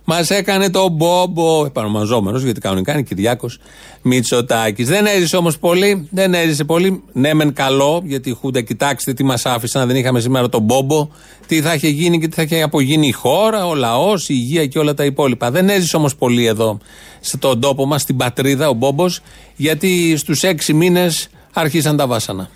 [0.04, 1.64] Μας έκανε το Μπόμπο.
[1.64, 3.58] Επανομαζόμενος, γιατί κανονικά είναι Κυριάκος
[4.02, 4.88] Μητσοτάκης.
[4.88, 6.08] Δεν έζησε όμως πολύ.
[6.10, 7.02] Δεν έζησε πολύ.
[7.12, 9.86] Ναι, μεν καλό, γιατί η Χούντα, κοιτάξτε τι μας άφησαν.
[9.86, 11.08] Δεν είχαμε σήμερα τον Μπόμπο.
[11.46, 14.66] Τι θα είχε γίνει και τι θα είχε απογίνει η χώρα, ο λαός, η υγεία
[14.66, 15.50] και όλα τα υπόλοιπα.
[15.50, 16.78] Δεν έζησε όμως πολύ εδώ,
[17.20, 19.20] στον τόπο μας, στην πατρίδα, ο Μπόμπος,
[19.56, 22.50] γιατί στους έξι μήνες άρχισαν τα βάσανα.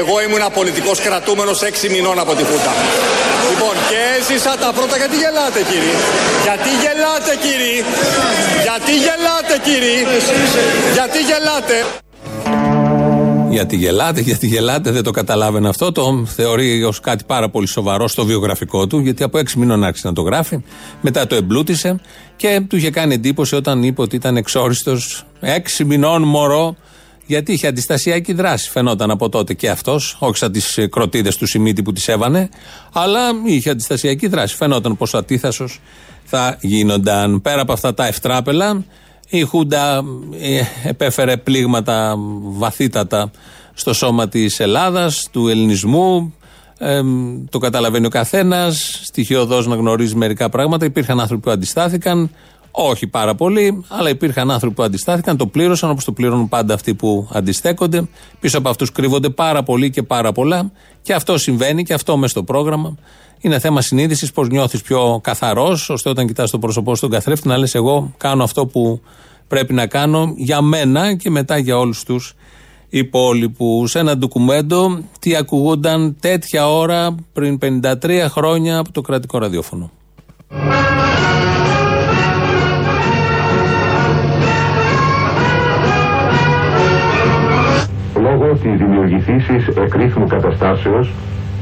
[0.00, 2.72] Εγώ ήμουν πολιτικό κρατούμενος 6 μηνών από τη Χούτα.
[3.50, 4.96] Λοιπόν, και έζησα τα πρώτα.
[4.96, 5.96] Γιατί γελάτε, κύριε;
[6.46, 7.78] Γιατί γελάτε, κύριε;
[8.66, 9.98] Γιατί γελάτε, κύριε;
[10.96, 11.76] Γιατί γελάτε;
[13.50, 15.92] Γιατί γελάτε, γιατί γελάτε, δεν το καταλάβαινε αυτό.
[15.92, 20.06] Το θεωρεί ως κάτι πάρα πολύ σοβαρό στο βιογραφικό του, γιατί από έξι μήνων άρχισε
[20.06, 20.64] να το γράφει.
[21.00, 22.00] Μετά το εμπλούτησε
[22.36, 26.76] και του είχε κάνει εντύπωση όταν είπε ότι ήταν εξόριστος έξι μηνών μωρό,
[27.26, 28.70] γιατί είχε αντιστασιακή δράση.
[28.70, 32.48] Φαινόταν από τότε και αυτός, όχι σαν τι κροτίδες του Σιμίτη που τις έβανε,
[32.92, 34.56] αλλά είχε αντιστασιακή δράση.
[34.56, 35.80] Φαινόταν πόσο ατίθασος
[36.24, 37.40] θα γίνονταν.
[37.40, 38.84] Πέρα από αυτά τα ευτράπελα,
[39.28, 40.02] η Χούντα
[40.40, 43.30] ε, επέφερε πλήγματα βαθύτατα
[43.74, 46.34] στο σώμα της Ελλάδας, του ελληνισμού.
[46.78, 47.02] Ε,
[47.50, 50.84] το καταλαβαίνει ο καθένας, στοιχειοδός να γνωρίζει μερικά πράγματα.
[50.84, 52.30] Υπήρχαν άνθρωποι που αντιστάθηκαν.
[52.76, 56.94] Όχι πάρα πολύ, αλλά υπήρχαν άνθρωποι που αντιστάθηκαν, το πλήρωσαν όπως το πληρώνουν πάντα αυτοί
[56.94, 58.08] που αντιστέκονται.
[58.40, 60.72] Πίσω από αυτούς κρύβονται πάρα πολλοί και πάρα πολλά.
[61.02, 62.96] Και αυτό συμβαίνει και αυτό μέσα στο πρόγραμμα.
[63.40, 67.56] Είναι θέμα συνείδησης, πώς νιώθεις πιο καθαρός, ώστε όταν κοιτάς το πρόσωπό στον καθρέφτη να
[67.56, 69.00] λες: Εγώ κάνω αυτό που
[69.48, 72.34] πρέπει να κάνω για μένα και μετά για όλους τους
[72.88, 73.90] υπόλοιπους.
[73.90, 79.90] Σε ένα ντοκουμέντο τι ακουγούνταν τέτοια ώρα πριν 53 χρόνια από το κρατικό ραδιόφωνο.
[88.54, 91.12] Λόγω της δημιουργηθήσης εκρήθμου καταστάσεως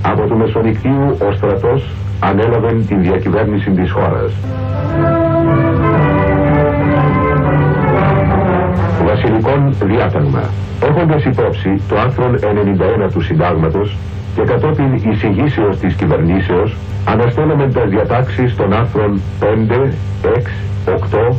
[0.03, 4.33] από του Μεσοδικτύου ο στρατός ανέλαβε τη διακυβέρνηση της χώρας.
[9.07, 10.43] Βασιλικών διάταγμα.
[10.89, 12.31] Έχοντας υπόψη το άρθρο
[13.07, 13.97] 91 του Συντάγματος
[14.35, 20.51] και κατόπιν εισηγήσεως της κυβερνήσεως αναστέλαμε τα διατάξεις των άρθρων 5, 6,
[20.87, 21.35] 8,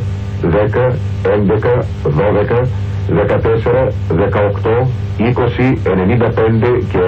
[0.50, 2.68] 10, 11, 12,
[3.08, 4.86] 14, 18,
[5.18, 6.98] 20, 95 και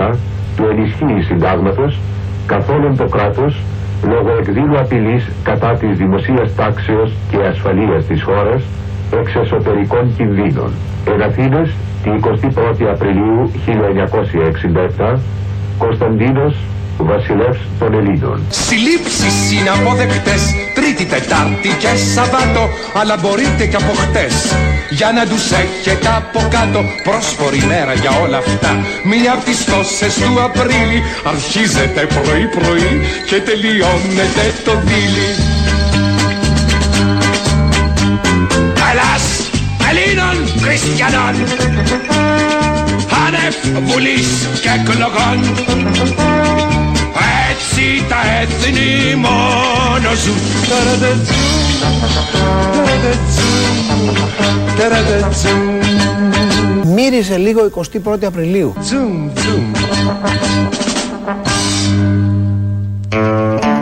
[0.00, 0.14] 97
[0.56, 1.98] του ενισχύει συντάγματος
[2.46, 3.62] καθόλου το κράτος
[4.02, 8.62] λόγω εκδήλου απειλής κατά της δημοσίας τάξεως και ασφαλείας της χώρας
[9.20, 10.70] εξ εσωτερικών κινδύνων.
[11.14, 11.70] Εν Αθήνες,
[12.02, 15.18] την 21η Απριλίου 1967,
[15.78, 16.54] Κωνσταντίνος
[16.98, 18.40] βασιλεύς των Ελλήνων.
[18.48, 22.64] Συλλήψεις είναι αποδεκτές Τρίτη, Τετάρτη και Σαββάτο
[23.00, 24.34] Αλλά μπορείτε και από χτες.
[24.90, 28.72] Για να τους έχετε από κάτω Πρόσφορη μέρα για όλα αυτά.
[29.02, 32.92] Μία από τις τόσες του Απρίλη Αρχίζετε πρωί πρωί
[33.28, 35.30] Και τελειώνετε το δίλη
[38.90, 39.26] Ελλάς
[39.88, 41.34] Ελλήνων Χριστιανών
[43.26, 43.54] Άνευ
[43.88, 45.38] Βουλής και εκλογών
[47.78, 50.32] έτσι τα έθνη μόνο σου.
[56.94, 57.70] Μύριζε λίγο
[58.04, 58.74] 21η Απριλίου.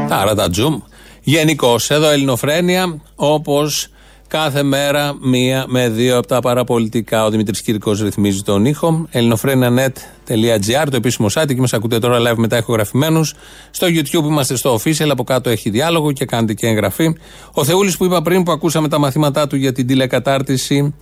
[0.08, 0.78] Άρα τα τζουμ.
[1.22, 3.88] Γενικώς, εδώ Ελληνοφρένια, όπως
[4.34, 7.24] Κάθε μέρα μία με δύο από τα παραπολιτικά.
[7.24, 9.06] Ο Δημήτρης Κύρκος ρυθμίζει τον ήχο.
[9.10, 13.34] ελληνοφρένια.net.gr, το επίσημο site, και μας ακούτε τώρα live μετά ηχογραφημένους.
[13.70, 17.16] Στο YouTube είμαστε στο official, από κάτω έχει διάλογο και κάντε και εγγραφή.
[17.52, 20.94] Ο Θεούλης που είπα πριν που ακούσαμε τα μαθήματά του για την τηλεκατάρτιση.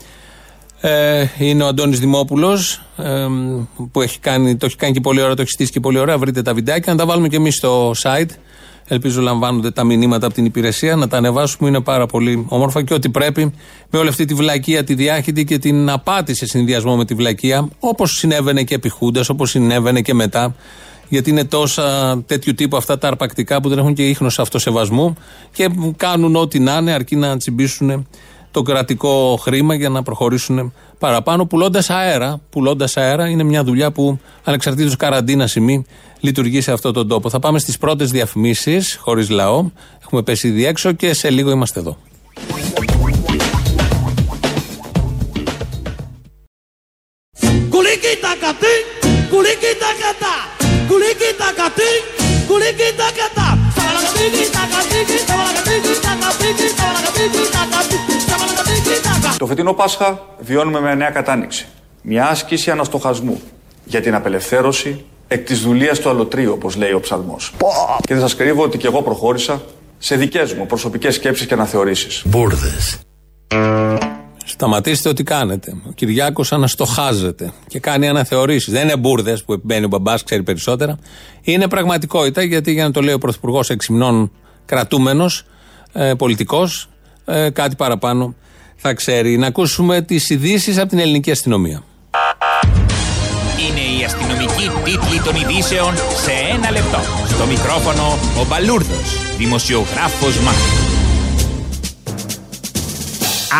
[0.80, 3.26] Ε, είναι ο Αντώνης Δημόπουλος ε,
[3.92, 6.18] που έχει κάνει, το έχει κάνει και πολύ ωραία, το έχει στήσει και πολύ ωραία.
[6.18, 8.30] Βρείτε τα βιντεάκια, να τα βάλουμε και εμείς στο site.
[8.88, 11.68] Ελπίζω λαμβάνονται τα μηνύματα από την υπηρεσία να τα ανεβάσουμε.
[11.68, 13.52] Είναι πάρα πολύ όμορφα και ό,τι πρέπει
[13.90, 17.68] με όλη αυτή τη βλακεία, τη διάχυτη και την απάτη σε συνδυασμό με τη βλακεία,
[17.78, 20.54] όπως συνέβαινε και επί Χούντας, όπως συνέβαινε και μετά.
[21.08, 25.16] Γιατί είναι τόσα τέτοιου τύπου αυτά τα αρπακτικά που δεν έχουν και ίχνος αυτοσεβασμού
[25.52, 28.06] και κάνουν ό,τι να είναι αρκεί να τσιμπήσουν
[28.52, 32.40] το κρατικό χρήμα για να προχωρήσουν παραπάνω, πουλώντας αέρα.
[32.50, 35.84] Πουλώντας αέρα είναι μια δουλειά που ανεξαρτήτως καραντίνα ή μη
[36.20, 37.30] λειτουργεί σε αυτόν τον τόπο.
[37.30, 39.70] Θα πάμε στις πρώτες διαφημίσεις, χωρίς λαό.
[40.02, 41.96] Έχουμε πέσει ήδη έξω και σε λίγο είμαστε εδώ.
[59.42, 61.66] Το φετινό Πάσχα βιώνουμε μια νέα κατάνοιξη.
[62.02, 63.40] Μια άσκηση αναστοχασμού
[63.84, 67.54] για την απελευθέρωση εκ της δουλείας του αλωτρίου, όπως λέει ο ψαλμός.
[68.00, 69.62] Και δεν σας κρύβω ότι και εγώ προχώρησα
[69.98, 72.22] σε δικές μου προσωπικές σκέψεις και αναθεωρήσεις.
[72.26, 72.98] Μπούρδες.
[74.44, 75.72] Σταματήστε ό,τι κάνετε.
[75.88, 78.72] Ο Κυριάκος αναστοχάζεται και κάνει αναθεωρήσεις.
[78.72, 80.98] Δεν είναι μπουρδε που μπαίνει ο μπαμπάς, ξέρει περισσότερα.
[81.42, 84.32] Είναι πραγματικότητα γιατί για να το λέει ο Πρωθυπουργός εξυμνών
[84.64, 85.44] κρατούμενος,
[85.92, 86.88] ε, πολιτικός,
[87.24, 88.34] ε, κάτι παραπάνω
[88.82, 89.36] θα ξέρει.
[89.38, 91.82] Να ακούσουμε τις ειδήσεις από την ελληνική αστυνομία.
[93.68, 96.98] Είναι η αστυνομική τίτλη των ειδήσεων σε ένα λεπτό.
[97.28, 100.91] Στο μικρόφωνο ο Μπαλούρδος, δημοσιογράφος Μάρκος.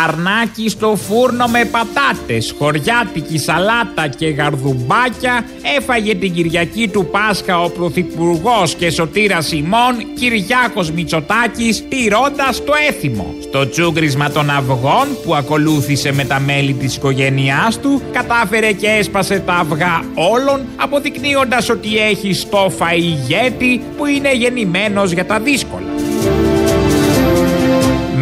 [0.01, 5.45] Αρνάκι στο φούρνο με πατάτες, χωριάτικη σαλάτα και γαρδουμπάκια
[5.77, 13.35] έφαγε την Κυριακή του Πάσχα ο Πρωθυπουργός και σωτήρα Σιμών Κυριάκος Μητσοτάκης τηρώντας το έθιμο.
[13.41, 19.39] Στο τσούγκρισμα των αυγών που ακολούθησε με τα μέλη της οικογένειάς του κατάφερε και έσπασε
[19.39, 26.02] τα αυγά όλων αποδεικνύοντας ότι έχει στόφα ηγέτη που είναι γεννημένος για τα δύσκολα.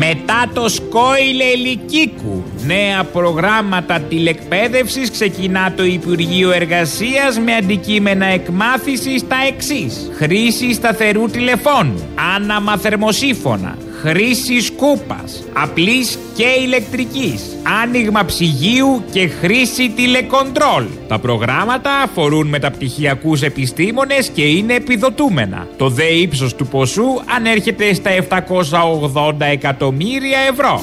[0.03, 9.35] Μετά το σκόιλε Λυκίκου, νέα προγράμματα τηλεκπαίδευσης ξεκινά το Υπουργείο Εργασίας με αντικείμενα εκμάθησης τα
[9.47, 10.11] εξής.
[10.15, 20.85] Χρήση σταθερού τηλεφώνου, άναμα θερμοσύφωνα, χρήσης σκούπας, απλής και ηλεκτρικής, άνοιγμα ψυγείου και χρήση τηλεκοντρόλ.
[21.07, 25.67] Τα προγράμματα αφορούν μεταπτυχιακούς επιστήμονες και είναι επιδοτούμενα.
[25.77, 30.81] Το δε ύψος του ποσού ανέρχεται στα 780 εκατομμύρια ευρώ.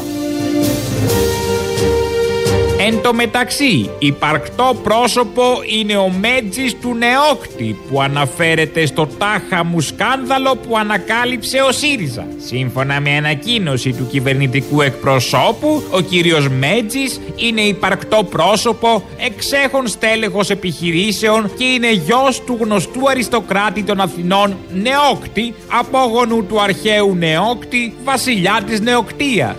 [2.90, 5.42] Εν τω μεταξύ, υπαρκτό πρόσωπο
[5.78, 12.26] είναι ο Μέτζης του Νεόκτη που αναφέρεται στο τάχα μου σκάνδαλο που ανακάλυψε ο ΣΥΡΙΖΑ.
[12.44, 21.50] Σύμφωνα με ανακοίνωση του κυβερνητικού εκπροσώπου, ο κύριος Μέτζης είναι υπαρκτό πρόσωπο, εξέχων στέλεχος επιχειρήσεων
[21.58, 28.80] και είναι γιος του γνωστού αριστοκράτη των Αθηνών Νεόκτη, απόγονου του αρχαίου Νεόκτη, βασιλιά της
[28.80, 29.56] Νεοκτίας.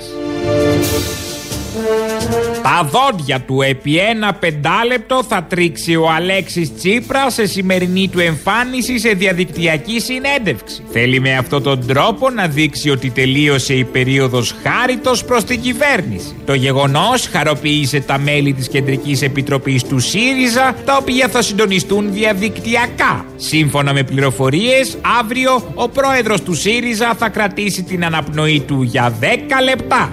[2.72, 9.00] Τα δόντια του επί ένα πεντάλεπτο θα τρίξει ο Αλέξης Τσίπρας σε σημερινή του εμφάνιση
[9.00, 10.84] σε διαδικτυακή συνέντευξη.
[10.92, 16.36] Θέλει με αυτόν τον τρόπο να δείξει ότι τελείωσε η περίοδος χάριτος προς την κυβέρνηση.
[16.46, 23.26] Το γεγονός χαροποίησε τα μέλη της Κεντρικής Επιτροπής του ΣΥΡΙΖΑ, τα οποία θα συντονιστούν διαδικτυακά.
[23.36, 29.62] Σύμφωνα με πληροφορίες, αύριο ο πρόεδρος του ΣΥΡΙΖΑ θα κρατήσει την αναπνοή του για 10
[29.64, 30.12] λεπτά.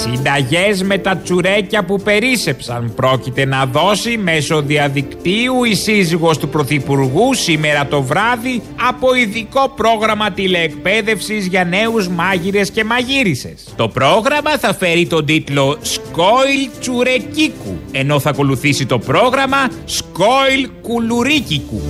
[0.00, 7.34] Συνταγές με τα τσουρέκια που περίσεψαν πρόκειται να δώσει μέσω διαδικτύου η σύζυγος του Πρωθυπουργού
[7.34, 13.64] σήμερα το βράδυ από ειδικό πρόγραμμα τηλεεκπαίδευσης για νέους μάγειρες και μαγείρισες.
[13.76, 21.82] Το πρόγραμμα θα φέρει τον τίτλο «Σκόιλ Τσουρεκίκου» ενώ θα ακολουθήσει το πρόγραμμα «Σκόιλ Κουλουρίκικου».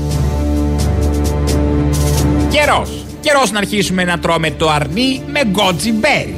[2.51, 3.05] Καιρός.
[3.21, 6.35] Καιρός να αρχίσουμε να τρώμε το αρνί με γκότζι μπέρι.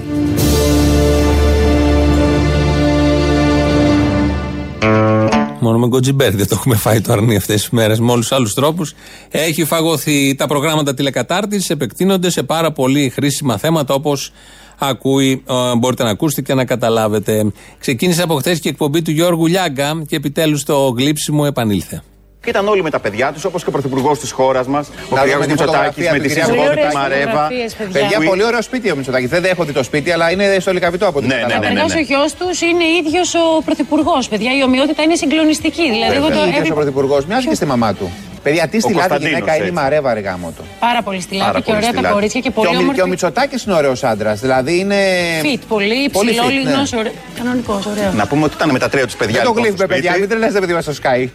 [5.69, 8.01] Μόνο με γκοτζιμπέρ δεν το έχουμε φάει το αρνί αυτές τις μέρες.
[8.01, 8.95] Με όλους τους άλλους τρόπους
[9.31, 10.35] έχει φαγωθεί.
[10.35, 14.33] Τα προγράμματα τηλεκατάρτισης επεκτείνονται σε πάρα πολύ χρήσιμα θέματα όπως
[14.79, 17.53] ακούει, ε, μπορείτε να ακούσετε και να καταλάβετε.
[17.79, 22.03] Ξεκίνησε από χθες και η εκπομπή του Γιώργου Λιάγκα και επιτέλους το γλύψιμο επανήλθε.
[22.43, 25.17] Και ήταν όλοι με τα παιδιά τους, όπως και ο πρωθυπουργός της χώρας μας, ο
[25.43, 25.47] κ.
[25.47, 27.49] Μητσοτάκης, με τη σύζυγό του της Μαρέβα.
[27.93, 29.27] Παιδιά, πολύ ωραίο σπίτι ο Μητσοτάκη.
[29.27, 31.83] Δεν έχω δει το σπίτι, αλλά είναι στο Λικαβιτό από την ναι, ναι, ναι, ναι,
[31.83, 34.29] Ο γιος τους είναι ίδιος ο πρωθυπουργός.
[34.29, 35.91] Παιδιά, η ομοιότητα είναι συγκλονιστική.
[35.91, 38.11] Δηλαδή, εγώ το ίδιος ο πρωθυπουργός μοιάζει και στη μαμά του.
[38.43, 40.65] Παιδιά, τι στυλάτη γυναίκα είναι η Μαρέβα, ρε γάμο του.
[40.81, 42.95] Πάρα πολύ στυλάτη και ωραία τα κορίτσια και πολύ όμορφη.
[42.95, 44.41] Και ο Μητσοτάκης είναι ωραίος άντρας.
[44.41, 44.97] Δηλαδή είναι.
[45.41, 48.13] Φιτ, πολύ ψηλό, λιγνό, κανονικός, ωραίο.
[48.13, 49.35] Να πούμε ότι ήταν με τα τρία τους παιδιά.
[49.35, 51.29] Δεν το λοιπόν, γλύφουμε, παιδιά, μην τρελαίνετε παιδί μας στο Sky.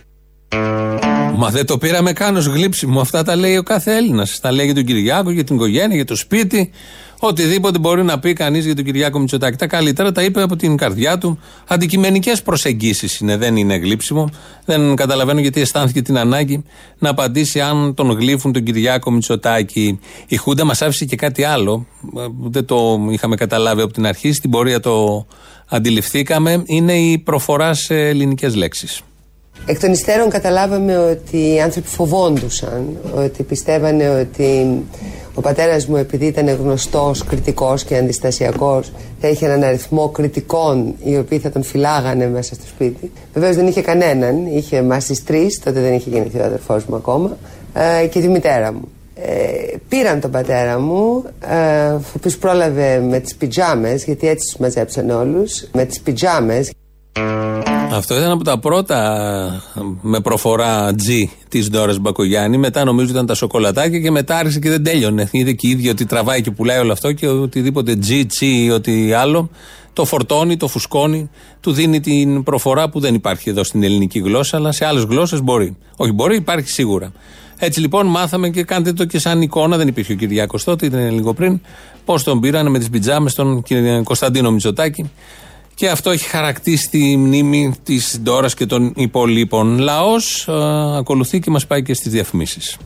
[1.35, 3.01] Μα δεν το πήραμε καν ως γλύψιμο.
[3.01, 4.39] Αυτά τα λέει ο κάθε Έλληνας.
[4.39, 6.71] Τα λέει για τον Κυριάκο, για την οικογένεια, για το σπίτι.
[7.19, 9.57] Οτιδήποτε μπορεί να πει κανείς για τον Κυριάκο Μητσοτάκη.
[9.57, 11.39] Τα καλύτερα τα είπε από την καρδιά του.
[11.67, 14.29] Αντικειμενικές προσεγγίσεις είναι, δεν είναι γλύψιμο.
[14.65, 16.63] Δεν καταλαβαίνω γιατί αισθάνθηκε την ανάγκη
[16.99, 19.99] να απαντήσει αν τον γλύφουν τον Κυριάκο Μητσοτάκη.
[20.27, 21.87] Η Χούντα μας άφησε και κάτι άλλο.
[22.43, 24.33] Δεν το είχαμε καταλάβει από την αρχή.
[24.33, 25.25] Στην πορεία το
[25.67, 26.63] αντιληφθήκαμε.
[26.65, 29.01] Είναι η προφορά σε ελληνικές λέξεις.
[29.65, 34.81] Εκ των υστέρων καταλάβαμε ότι οι άνθρωποι φοβόντουσαν, ότι πιστεύανε ότι
[35.33, 41.17] ο πατέρας μου επειδή ήταν γνωστός, κριτικός και αντιστασιακός θα είχε έναν αριθμό κριτικών οι
[41.17, 43.11] οποίοι θα τον φυλάγανε μέσα στο σπίτι.
[43.33, 46.95] Βεβαίως δεν είχε κανέναν, είχε εμάς τις τρεις, τότε δεν είχε γεννηθεί ο αδερφός μου
[46.95, 47.37] ακόμα
[47.73, 48.87] ε, και τη μητέρα μου.
[49.15, 54.57] Ε, πήραν τον πατέρα μου, ε, ο οποίος πρόλαβε με τις πιτζάμες, γιατί έτσι τους
[54.61, 56.71] μαζέψαν όλους, με τις πιτζάμες.
[57.91, 59.63] Αυτό ήταν από τα πρώτα
[60.01, 62.57] με προφορά G της Ντόρα Μπακογιάννη.
[62.57, 65.27] Μετά νομίζω ήταν τα σοκολατάκια και μετά άρχισε και δεν τέλειωνε.
[65.31, 68.71] Είδε και η ίδια ότι τραβάει και πουλάει όλο αυτό και οτιδήποτε G, G ή
[68.71, 69.49] ό,τι άλλο
[69.93, 74.57] το φορτώνει, το φουσκώνει, του δίνει την προφορά που δεν υπάρχει εδώ στην ελληνική γλώσσα,
[74.57, 75.77] αλλά σε άλλες γλώσσες μπορεί.
[75.95, 77.11] Όχι, μπορεί, υπάρχει σίγουρα.
[77.57, 81.13] Έτσι λοιπόν μάθαμε και κάντε το και σαν εικόνα, δεν υπήρχε ο Κυριάκος τότε, ήταν
[81.13, 81.61] λίγο πριν,
[82.05, 83.63] πώς τον πήραν με τις πιτζάμες στον
[84.03, 85.09] Κωνσταντίνο Μητσοτάκη
[85.75, 89.77] και αυτό έχει χαρακτήσει τη μνήμη της Ντόρας και των υπολείπων.
[89.77, 90.53] Λαός ε,
[90.97, 92.77] ακολουθεί και μας πάει και στις διαφημίσεις.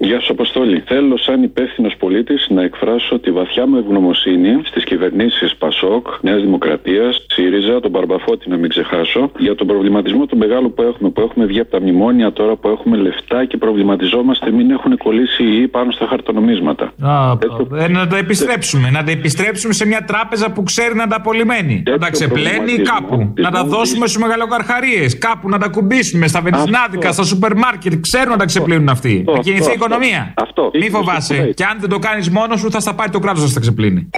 [0.00, 0.82] Γεια σας, Αποστόλη.
[0.86, 7.26] Θέλω, σαν υπεύθυνος πολίτης, να εκφράσω τη βαθιά μου ευγνωμοσύνη στις κυβερνήσεις Πασόκ, Νέας Δημοκρατίας,
[7.28, 11.10] ΣΥΡΙΖΑ, τον Παρμπαφώτη, να μην ξεχάσω, για τον προβληματισμό του μεγάλου που έχουμε.
[11.10, 15.42] Που έχουμε βγει από τα μνημόνια τώρα που έχουμε λεφτά και προβληματιζόμαστε μην έχουν κολλήσει
[15.42, 16.92] ή πάνω στα χαρτονομίσματα.
[17.00, 17.38] Α,
[17.84, 18.90] ε, να τα επιστρέψουμε.
[18.90, 21.82] Να τα επιστρέψουμε σε μια τράπεζα που ξέρει να τα απολυμμένει.
[21.86, 23.32] Να τα ξεπλένει κάπου.
[23.36, 25.18] Να τα δώσουμε στους μεγαλοκαρχαρίες.
[25.18, 27.92] Κάπου να τα κουμπίσουμε στα βενζινάδικα, στα σούπερ μάρκετ.
[28.00, 29.24] Ξέρουν να τα ξεπλύνουν αυτοί.
[29.26, 30.34] Να κινηθεί η οικονομία.
[30.36, 30.70] Αυτό.
[30.74, 31.52] Μη φοβάσαι.
[31.54, 34.10] Και αν δεν το κάνεις μόνος σου, θα στα πάρει το κράτος να στα ξεπλύνει.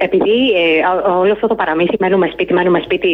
[0.00, 3.08] Επειδή ε, όλο αυτό το παραμύθι μένουμε σπίτι, μένουμε σπίτι,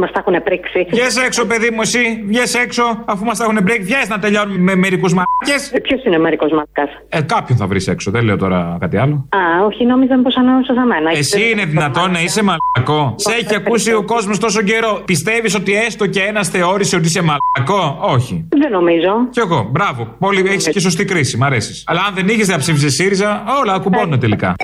[0.00, 0.86] μας τα έχουν πρίξει.
[0.90, 2.24] Βγες έξω, παιδί μου, εσύ.
[2.26, 3.82] Βγες έξω, αφού μας τα έχουν πρίξει.
[3.82, 5.56] Βγες να τελειώνουμε με μερικούς μαρκέ.
[5.76, 6.88] Ε, Ποιος είναι μερικός μαρκά.
[7.08, 9.14] Ε, κάποιον θα βρεις έξω, δεν λέω τώρα κάτι άλλο.
[9.14, 11.10] Α, όχι, νόμιζα πως ανάμεσα σε μένα.
[11.10, 15.74] Εσύ είναι δυνατόν να είσαι μαλακό; Σε έχει ακούσει ο κόσμος τόσο καιρό; Πιστεύεις ότι
[15.76, 18.48] έστω και ένας θεώρησε ότι είσαι μαλακό; Όχι.
[18.48, 19.10] Δεν νομίζω.
[19.30, 19.68] Κι εγώ.
[19.70, 20.14] Μπράβο.
[20.18, 21.36] Πολύ έχεις και σωστή κρίση.
[21.36, 21.84] Μ' αρέσεις.
[21.86, 24.54] Αλλά αν δεν είχες να ψήφισε ΣΥΡΙΖΑ, όλα ακουμπώνουν τελικά.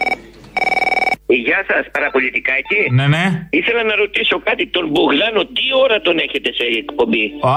[1.34, 2.90] Γεια σας, παραπολιτικά εκεί.
[2.94, 3.46] Ναι, ναι.
[3.50, 4.66] Ήθελα να ρωτήσω κάτι.
[4.66, 7.56] Τον Μπογδάνο, τι ώρα τον έχετε σε εκπομπή; Α,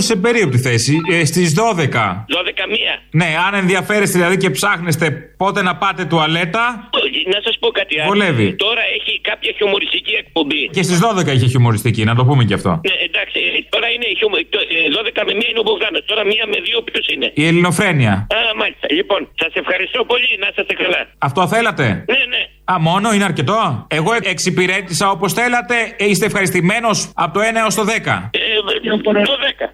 [0.00, 1.00] σε περίοπτη θέση.
[1.10, 2.24] Ε, Στις 12.
[2.28, 2.94] 12 μία.
[3.10, 6.90] Ναι, αν ενδιαφέρεστε δηλαδή και ψάχνεστε πότε να πάτε τουαλέτα.
[7.34, 8.08] Να σας πω κάτι άλλο.
[8.08, 8.54] Βολεύει.
[8.56, 10.68] Τώρα έχει κάποια χιουμοριστική εκπομπή.
[10.76, 12.72] Και στις 12 είχε χιουμοριστική, να το πούμε και αυτό.
[12.88, 14.36] Ναι, εντάξει, ε, τώρα είναι χιουμο...
[14.54, 16.02] το, ε, 12 με μία είναι ο Μπογδάνος.
[16.10, 18.14] Τώρα μία με δύο ποιος είναι; Η ελληνοφρένεια.
[18.38, 18.86] Α, μάλιστα.
[18.98, 20.30] Λοιπόν, σας ευχαριστώ πολύ.
[20.42, 21.00] Να είστε καλά.
[21.18, 22.42] Αυτό θέλατε; Ναι, ναι.
[22.72, 23.84] Α, μόνο είναι αρκετό.
[23.88, 25.74] Εγώ εξυπηρέτησα όπως θέλατε.
[25.96, 27.86] Ε, Είστε ευχαριστημένος από το 1 έως το 10.
[27.88, 29.12] Ε, το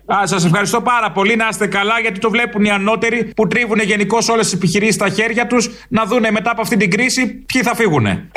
[0.07, 0.15] 10.
[0.15, 1.37] Α, σας ευχαριστώ πάρα πολύ.
[1.37, 5.09] Να είστε καλά, γιατί το βλέπουν οι ανώτεροι που τρίβουν γενικώς όλες τις επιχειρήσεις στα
[5.09, 8.29] χέρια τους να δούνε μετά από αυτή την κρίση ποιοι θα φύγουνε.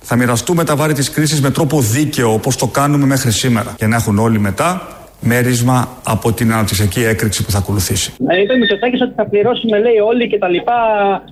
[0.00, 3.86] Θα μοιραστούμε τα βάρη της κρίσης με τρόπο δίκαιο όπως το κάνουμε μέχρι σήμερα και
[3.86, 4.88] να έχουν όλοι μετά
[5.20, 8.14] μέρισμα από την αναπτυξιακή έκρηξη που θα ακολουθήσει.
[8.28, 10.74] Ε, είπε ο Μητσοτάκης ότι θα πληρώσουμε, λέει, όλοι και τα λοιπά.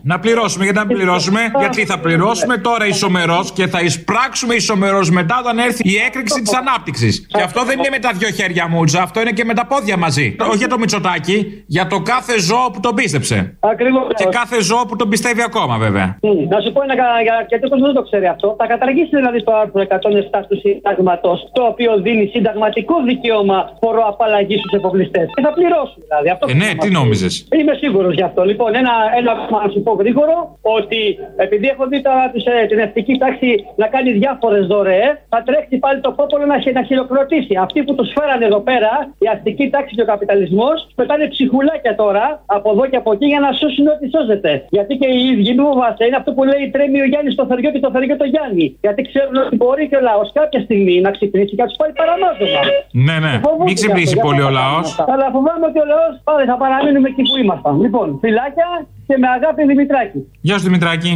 [0.03, 5.37] Να πληρώσουμε, γιατί να πληρώσουμε, γιατί θα πληρώσουμε τώρα ισομερός και θα εισπράξουμε ισομερός μετά
[5.43, 7.27] όταν έρθει η έκρηξη της ανάπτυξης.
[7.27, 9.97] Και αυτό δεν είναι με τα δυο χέρια μούτζα, αυτό είναι και με τα πόδια
[9.97, 10.37] μαζί.
[10.49, 13.57] Όχι για το Μητσοτάκη, για το κάθε ζώο που τον πίστεψε.
[13.61, 14.07] Ακριβώς.
[14.17, 16.19] Και κάθε ζώο που τον πιστεύει ακόμα, βέβαια.
[16.23, 18.55] Μμ, Να σου πω ένα κα- για- γιατί ο κόσμο δεν το ξέρει αυτό.
[18.59, 24.73] Θα καταργήσει δηλαδή το άρθρο 107 του Συντάγματο, το οποίο δίνει συνταγματικό δικαίωμα φοροαπαλλαγή στους
[24.79, 25.27] εφοπλιστές.
[25.35, 26.29] Και θα πληρώσουν δηλαδή.
[26.35, 28.41] Αυτό Ε, ναι, τι νόμιζες; Είμαι σίγουρος γι' αυτό.
[28.51, 30.37] Λοιπόν, ένα, ένα ακόμα να σου πω γρήγορο
[30.79, 31.01] ότι
[31.47, 33.51] επειδή έχω δει τώρα τους, ε, την ευτική τάξη
[33.83, 37.55] να κάνει διάφορες δωρεές, θα τρέξει πάλι το πόπολο να, χει- να χειροκροτήσει.
[37.67, 38.93] Αυτοί που τους φέρανε εδώ πέρα,
[39.25, 42.25] η αστική τάξη και ο καπιταλισμός, πετάνε ψυχουλάκια τώρα
[42.57, 44.53] από εδώ και από εκεί για να σώσουν ό,τι σώζεται.
[44.77, 47.71] Γιατί και οι ίδιοι μου φοβάστε, είναι αυτό που λέει τρέμει ο Γιάννης στο θεριό
[47.75, 48.67] και το θεριό το Γιάννη.
[48.87, 51.93] Γιατί ξέρουν ότι μπορεί και ο λαός κάποια στιγμή να ξυπνήσει και να τους πάρει
[52.01, 52.61] παραμάζωμα.
[53.07, 53.33] Ναι, ναι.
[53.47, 54.87] Φοβούνται Μην γι' ξυπνήσει αυτό, πολύ γι' ο αυτό λαός.
[54.95, 55.13] πράγματα.
[55.15, 57.75] Αλλά φοβάμαι ότι ο λαός πάλι θα παραμείνουμε εκεί που ήμασταν.
[57.85, 58.69] Λοιπόν, φυλάκια
[59.09, 60.19] και με αγάπη Δημητράκη.
[60.47, 61.13] Γεια σου Δημητράκη.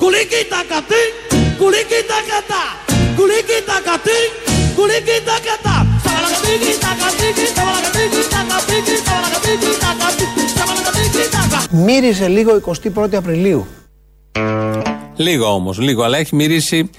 [0.00, 1.02] Κουλίκι τα κατή,
[1.60, 2.62] κουλίκι τα κατά,
[3.18, 4.20] κουλίκι τα κατή,
[4.76, 5.76] κουλίκι τα κατά.
[6.04, 11.76] Σαβαλακατίκι τα κατίκι, σαβαλακατίκι τα κατίκι, σαβαλακατίκι τα κατίκι, σαβαλακατίκι τα κατίκι.
[11.86, 12.50] Μύριζε λίγο
[12.94, 13.66] 21η Απριλίου.
[15.16, 16.90] Λίγο όμως, λίγο, αλλά έχει μυρίσει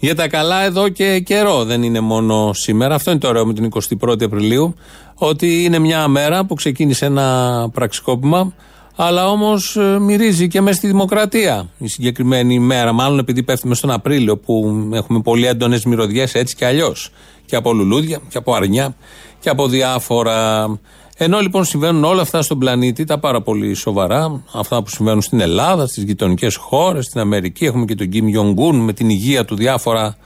[0.00, 1.64] για τα καλά εδώ και καιρό.
[1.64, 2.94] Δεν είναι μόνο σήμερα.
[2.94, 3.68] Αυτό είναι το ωραίο με την
[4.00, 4.74] 21η Απριλίου.
[5.14, 8.52] Ότι είναι μια μέρα που ξεκίνησε ένα πραξικόπημα,
[8.96, 12.92] αλλά όμως μυρίζει και μέσα στη δημοκρατία η συγκεκριμένη μέρα.
[12.92, 17.10] Μάλλον επειδή πέφτουμε στον Απρίλιο που έχουμε πολύ έντονες μυρωδιές έτσι και αλλιώς.
[17.46, 18.96] Και από λουλούδια και από αρνιά
[19.40, 20.68] και από διάφορα.
[21.22, 25.40] Ενώ λοιπόν συμβαίνουν όλα αυτά στον πλανήτη, τα πάρα πολύ σοβαρά, αυτά που συμβαίνουν στην
[25.40, 29.56] Ελλάδα, στις γειτονικές χώρες, στην Αμερική, έχουμε και τον Κιμ Ιονγκούν με την υγεία του
[29.56, 30.16] διάφορα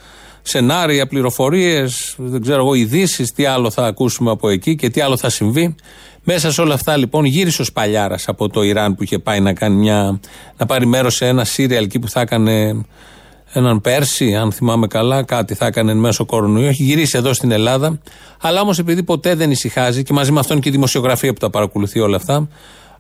[0.43, 5.17] σενάρια, πληροφορίες, δεν ξέρω εγώ, ειδήσεις, τι άλλο θα ακούσουμε από εκεί και τι άλλο
[5.17, 5.75] θα συμβεί.
[6.23, 9.53] Μέσα σε όλα αυτά λοιπόν γύρισε ο Σπαλιάρας από το Ιράν που είχε πάει να,
[9.53, 10.21] κάνει μια,
[10.57, 12.85] να πάρει μέρος σε ένα σύριαλ εκεί που θα έκανε
[13.55, 16.67] έναν πέρσι, αν θυμάμαι καλά, κάτι θα έκανε εν μέσω κορονοϊού.
[16.67, 17.99] Έχει γυρίσει εδώ στην Ελλάδα.
[18.41, 21.51] Αλλά όμως επειδή ποτέ δεν ησυχάζει και μαζί με αυτόν και η δημοσιογραφία που τα
[21.51, 22.49] παρακολουθεί όλα αυτά,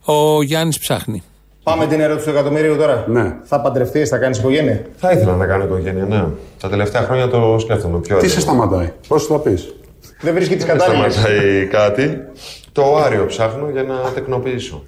[0.04, 1.22] ο Γιάννης ψάχνει.
[1.62, 3.04] Πάμε την ερώτηση του εκατομμυρίου τώρα.
[3.08, 3.34] Ναι.
[3.44, 6.24] Θα παντρευτείς, θα κάνεις οικογένεια; Θα ήθελα να κάνω οικογένεια, ναι.
[6.60, 8.32] Τα τελευταία χρόνια το σκέφτομαι πιο Τι έντονα.
[8.32, 9.74] σε σταματάει, πώς θα πεις;
[10.20, 11.12] Δεν βρίσκει τις Δεν κατάλληλες.
[11.14, 12.16] σταματάει κάτι.
[12.72, 14.82] Το άριο ψάχνω για να τεκνοποιήσω.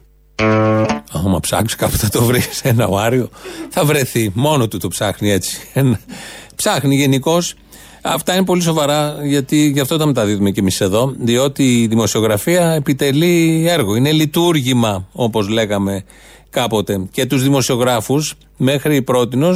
[1.13, 3.29] Άμα ψάξεις κάπου θα το βρεις ένα οάριο.
[3.71, 4.31] Θα βρεθεί.
[4.35, 5.59] Μόνο του το ψάχνει έτσι.
[5.73, 6.01] Ένα-
[6.57, 7.39] Ψάχνει γενικώ.
[8.03, 11.15] Αυτά είναι πολύ σοβαρά, γιατί γι' αυτό τα μεταδίδουμε κι εμείς εδώ.
[11.19, 13.95] Διότι η δημοσιογραφία επιτελεί έργο.
[13.97, 16.05] Είναι λειτουργήμα, όπως λέγαμε
[16.51, 17.01] κάποτε.
[17.11, 19.55] Και τους δημοσιογράφους, μέχρι πρότινο,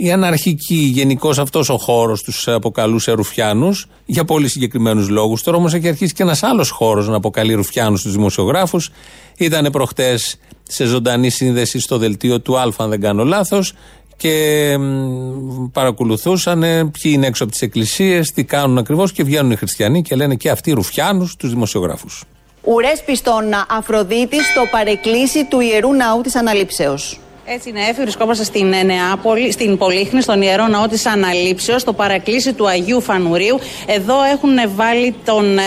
[0.00, 5.42] η αναρχική γενικώς αυτός ο χώρος τους αποκαλούσε Ρουφιάνους για πολύ συγκεκριμένους λόγους.
[5.42, 8.90] Τώρα όμως έχει αρχίσει και ένας άλλος χώρος να αποκαλεί Ρουφιάνους τους δημοσιογράφους.
[9.38, 13.72] Ήταν προχτές σε ζωντανή σύνδεση στο δελτίο του Α, αν δεν κάνω λάθος,
[14.16, 19.50] και μ, παρακολουθούσαν ε, ποιοι είναι έξω από τις εκκλησίες, τι κάνουν ακριβώς και βγαίνουν
[19.50, 22.24] οι χριστιανοί και λένε και αυτοί Ρουφιάνους τους δημοσιογράφους.
[22.62, 27.20] Ουρέσπιστον Αφροδίτη στο παρεκκλήσι του Ιερού Ναού της Αναλήψεως.
[27.54, 31.92] Έτσι είναι, έφη, βρισκόμαστε στην ε, Νεάπολη, στην Πολύχνη, στον Ιερό Ναό της Αναλήψεως, στο
[31.92, 33.58] παρακλήσι του Αγίου Φανουρίου.
[33.86, 35.62] Εδώ έχουν βάλει τον, ε,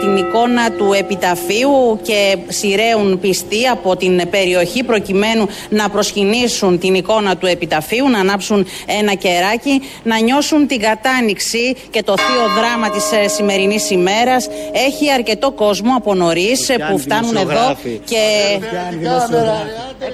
[0.00, 7.36] την εικόνα του επιταφείου και σειραίουν πιστοί από την περιοχή προκειμένου να προσκυνήσουν την εικόνα
[7.36, 8.66] του επιταφείου, να ανάψουν
[9.00, 14.48] ένα κεράκι, να νιώσουν την κατάνοιξη και το θείο δράμα της ε, σημερινής ημέρας.
[14.72, 18.22] Έχει αρκετό κόσμο από νωρίς που φτάνουν εδώ και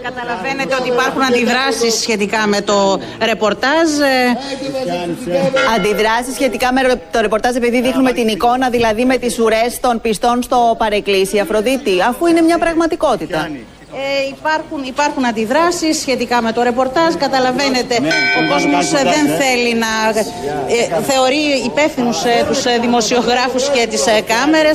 [0.03, 3.89] καταλαβαίνετε ότι υπάρχουν αντιδράσεις σχετικά με το ρεπορτάζ.
[5.77, 6.81] Αντιδράσεις σχετικά με
[7.11, 11.39] το ρεπορτάζ, επειδή δείχνουμε την εικόνα, δηλαδή με τις ουρές των πιστών στο παρεκκλήσι.
[11.39, 13.51] Αφροδίτη, αφού είναι μια πραγματικότητα.
[13.95, 17.15] Ε, υπάρχουν, υπάρχουν αντιδράσεις σχετικά με το ρεπορτάζ.
[17.15, 19.93] Καταλαβαίνετε, ναι, ο κόσμος ε, δεν θέλει να
[20.99, 24.75] ε, θεωρεί υπεύθυνους ε, τους ε, δημοσιογράφους και τις ε, κάμερες.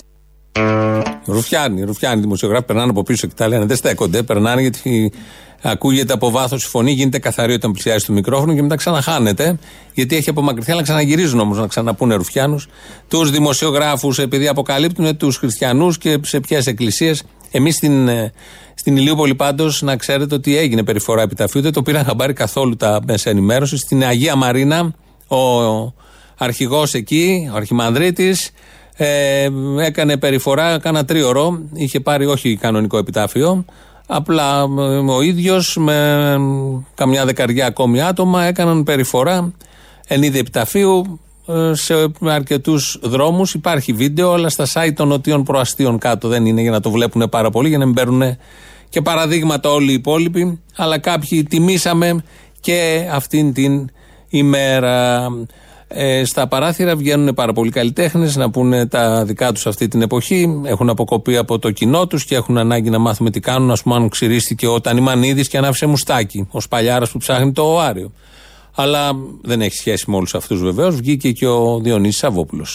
[1.26, 3.66] Ρουφιάνοι, Ρουφιάνοι δημοσιογράφοι περνάνε από πίσω και τα λένε.
[3.66, 5.12] Δεν στέκονται, περνάνε γιατί
[5.62, 9.60] ακούγεται από βάθος η φωνή, γίνεται καθαρή όταν πλησιάζει το μικρόφωνο και μετά ξαναχάνεται.
[9.94, 12.68] Γιατί έχει απομακρυνθεί, αλλά ξαναγυρίζουν όμως να ξαναπούνε Ρουφιάνους.
[13.08, 17.24] Τους δημοσιογράφους, επειδή αποκαλύπτουν τους χριστιανούς και σε ποιες εκκλησίες.
[17.52, 18.34] Εμείς στην, ε,
[18.74, 23.00] στην Ηλίουπολη πάντως να ξέρετε ότι έγινε περιφορά επιταφείου, δεν το πήραν χαμπάρι καθόλου τα
[23.08, 23.80] μέσα ενημέρωσης.
[23.80, 24.94] Στην Αγία Μαρίνα,
[25.28, 25.38] ο
[26.38, 28.52] αρχηγός εκεί, ο Αρχιμανδρίτης,
[28.96, 29.50] ε,
[29.80, 31.62] έκανε περιφορά, κάνα τρίωρο.
[31.74, 33.66] Είχε πάρει όχι κανονικό επιτάφιο.
[34.14, 34.64] Απλά
[35.08, 36.38] ο ίδιος με
[36.96, 39.54] καμιά δεκαριά ακόμη άτομα έκαναν περιφορά
[40.08, 41.94] εν είδη επιταφείου ε, σε
[42.26, 43.54] αρκετούς δρόμους.
[43.54, 47.30] Υπάρχει βίντεο, αλλά στα site των νοτιών προαστίων κάτω δεν είναι για να το βλέπουν
[47.30, 48.38] πάρα πολύ, για να μην παίρνουν
[48.90, 50.60] και παραδείγματα όλοι οι υπόλοιποι.
[50.76, 52.24] Αλλά κάποιοι τιμήσαμε
[52.60, 53.90] και αυτήν την
[54.30, 55.28] ημέρα.
[55.94, 60.62] Ε, στα παράθυρα βγαίνουν πάρα πολλοί καλλιτέχνες να πούνε τα δικά τους αυτή την εποχή.
[60.66, 63.72] Έχουν αποκοπεί από το κοινό τους και έχουν ανάγκη να μάθουμε τι κάνουν.
[63.72, 68.12] Α πούμε, αν ξυρίστηκε ο Τανιμανίδης και ανάφησε μουστάκι, ως παλιάρας που ψάχνει το Οάριο.
[68.76, 69.12] Αλλά
[69.42, 70.96] δεν έχει σχέση με όλους αυτούς βεβαίως.
[70.96, 72.66] Βγήκε και ο Διονύσης Σαββόπουλο.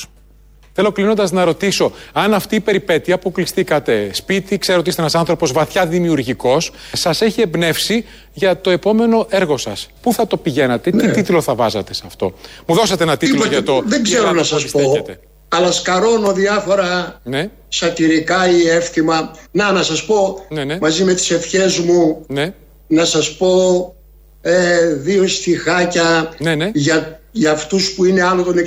[0.77, 5.14] Θέλω κλείνοντας να ρωτήσω αν αυτή η περιπέτεια που κλειστήκατε σπίτι, ξέρω ότι είστε ένας
[5.14, 9.89] άνθρωπος βαθιά δημιουργικός, σας έχει εμπνεύσει για το επόμενο έργο σας.
[10.01, 11.12] Πού θα το πηγαίνατε, τι ναι.
[11.12, 12.35] τίτλο θα βάζατε σε αυτό;
[12.66, 13.83] Μου δώσατε ένα τίτλο για το.
[13.87, 15.07] Δεν ξέρω να σας πω.
[15.49, 17.51] Αλλά σκαρώνω διάφορα ναι.
[17.68, 19.31] σατυρικά ή εύθυμα.
[19.51, 20.79] Να, να σας πω ναι, ναι.
[20.81, 22.55] μαζί με τις ευχές μου ναι.
[22.87, 23.95] να σας πω
[24.43, 26.35] ε, δύο στιχάκια
[26.72, 28.61] για, για αυτούς που είναι άνω των 65.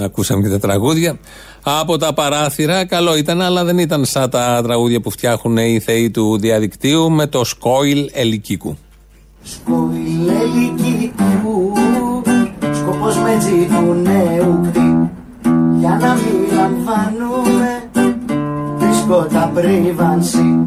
[0.00, 1.18] Ακούσαμε και τα τραγούδια
[1.62, 2.84] από τα παράθυρα.
[2.84, 7.26] Καλό ήταν, αλλά δεν ήταν σαν τα τραγούδια που φτιάχνουν οι θεοί του διαδικτύου με
[7.26, 8.76] το σκόιλ ελικίκου.
[9.42, 11.72] Σκόιλ ελικίκου,
[12.74, 13.38] σκοπός με
[14.02, 14.70] νέου
[15.78, 17.82] για να μην λαμβάνουμε
[18.76, 20.66] βρίσκοντα πρίβανση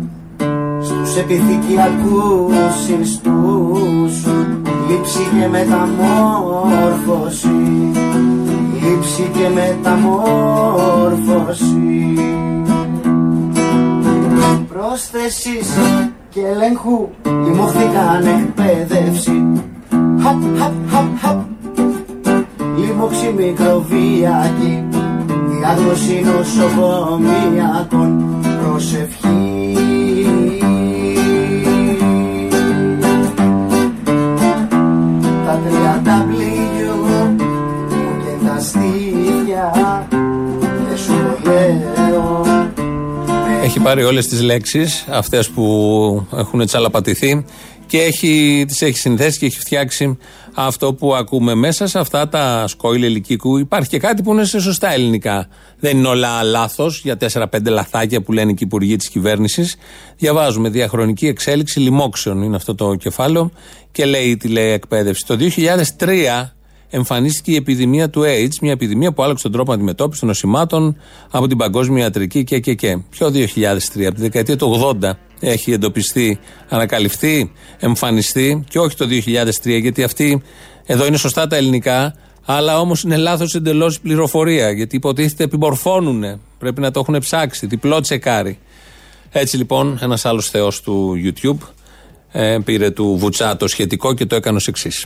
[0.82, 4.26] στους επιθυκιακούς ιστούς
[4.90, 7.50] λήψη και μεταμόρφωση
[9.18, 10.44] λήψη και μεταμόρφωση.
[14.68, 15.70] Πρόσθεσης
[16.30, 19.44] και ελέγχου λιμωχθήκαν εκπαίδευση.
[20.22, 21.40] Χαπ, χαπ, χαπ, χαπ.
[22.78, 24.84] Λίμωξη μικροβιακή.
[25.50, 28.10] Διάγνωση νοσοκομιακών
[28.64, 29.78] Προσευχής.
[35.46, 36.25] Τα τριάντα
[43.66, 47.46] έχει πάρει όλες τις λέξεις αυτές που έχουν τσαλαπατηθεί
[47.86, 50.18] και έχει, τις έχει συνθέσει και έχει φτιάξει
[50.54, 53.58] αυτό που ακούμε μέσα σε αυτά τα σκόιλ ελικίκου.
[53.58, 55.48] Υπάρχει και κάτι που είναι σε σωστά ελληνικά.
[55.80, 59.76] Δεν είναι όλα λάθος για 4-5 λαθάκια που λένε και οι υπουργοί της κυβέρνησης.
[60.18, 63.52] Διαβάζουμε διαχρονική εξέλιξη λοιμόξεων, είναι αυτό το κεφάλαιο,
[63.92, 65.26] και λέει τη λέει εκπαίδευση.
[65.26, 66.55] Το 2003
[66.96, 70.98] εμφανίστηκε η επιδημία του AIDS, μια επιδημία που άλλαξε τον τρόπο αντιμετώπισης των νοσημάτων
[71.32, 72.98] από την παγκόσμια ιατρική και, και, και.
[73.10, 76.40] Ποιο 2003, από τη δεκαετία του 80 έχει εντοπιστεί,
[76.70, 80.42] ανακαλυφθεί, εμφανιστεί και όχι το 2003, γιατί αυτή
[80.86, 82.16] εδώ είναι σωστά τα ελληνικά,
[82.46, 86.42] αλλά όμως είναι λάθος εντελώς η πληροφορία, γιατί υποτίθεται επιμορφώνουν.
[86.58, 88.60] Πρέπει να το έχουν ψάξει, διπλό τσεκάρι.
[89.32, 91.58] Έτσι λοιπόν, ένας άλλος θεός του YouTube
[92.32, 95.06] ε, πήρε του Βουτσά το σχετικό και το έκανε ως εξής.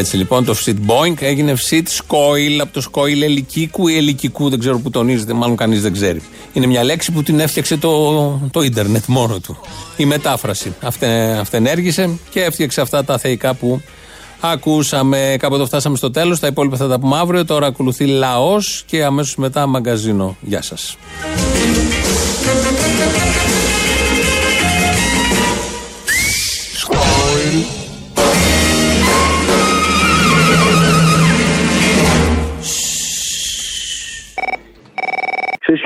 [0.00, 4.58] Έτσι λοιπόν το Φσιτ Boeing έγινε Φσιτ Σκόιλ από το Σκόιλ Ελικίκου ή Ελικικού, δεν
[4.58, 6.22] ξέρω που τονίζεται, μάλλον κανείς δεν ξέρει.
[6.52, 9.58] Είναι μια λέξη που την έφτιαξε το, το ίντερνετ μόνο του.
[9.96, 10.74] Η μετάφραση.
[10.82, 13.80] Αυτε, αυτενέργησε και έφτιαξε αυτά τα θεϊκά που
[14.40, 15.36] ακούσαμε.
[15.38, 16.40] Κάπου εδώ φτάσαμε στο τέλος.
[16.40, 17.44] Τα υπόλοιπα θα τα πούμε αύριο.
[17.44, 20.36] Τώρα ακολουθεί λαός και αμέσως μετά μαγκαζίνο.
[20.40, 20.96] Γεια σας.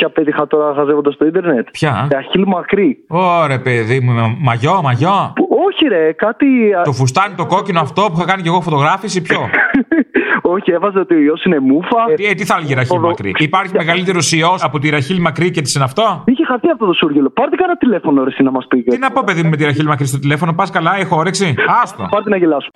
[0.04, 1.68] Ποια πέτυχα τώρα χαζεύοντας στο ίντερνετ.
[1.70, 3.04] Ποια; Αχίλ μακρύ.
[3.08, 5.32] Ωρε παιδί μου, μαγιό, μαγιό.
[5.66, 6.46] Όχι ρε, κάτι.
[6.84, 9.38] Το φουστάνι το κόκκινο αυτό που είχα κάνει και εγώ φωτογράφηση, ποιο;
[10.54, 12.00] Όχι, έβαζε ότι ο ιός είναι μούφα.
[12.30, 15.60] Ε, τι θα έλεγε η Ραχίλ Μακρύ; Υπάρχει μεγαλύτερος ιός από τη Ραχίλ Μακρύ και
[15.60, 17.30] της είναι αυτό; Είχε χαθεί αυτό το σούργελο.
[17.30, 18.82] Πάρτε κανένα τηλέφωνο, ρε, εσύ, να μας πει.
[18.82, 21.54] Τι να πω, παιδί μου, με τη Ραχίλ Μακρύ στο τηλέφωνο, πας καλά, έχω όρεξη.
[21.82, 22.08] Άστο.
[22.10, 22.68] Πάρτε να γελάσω.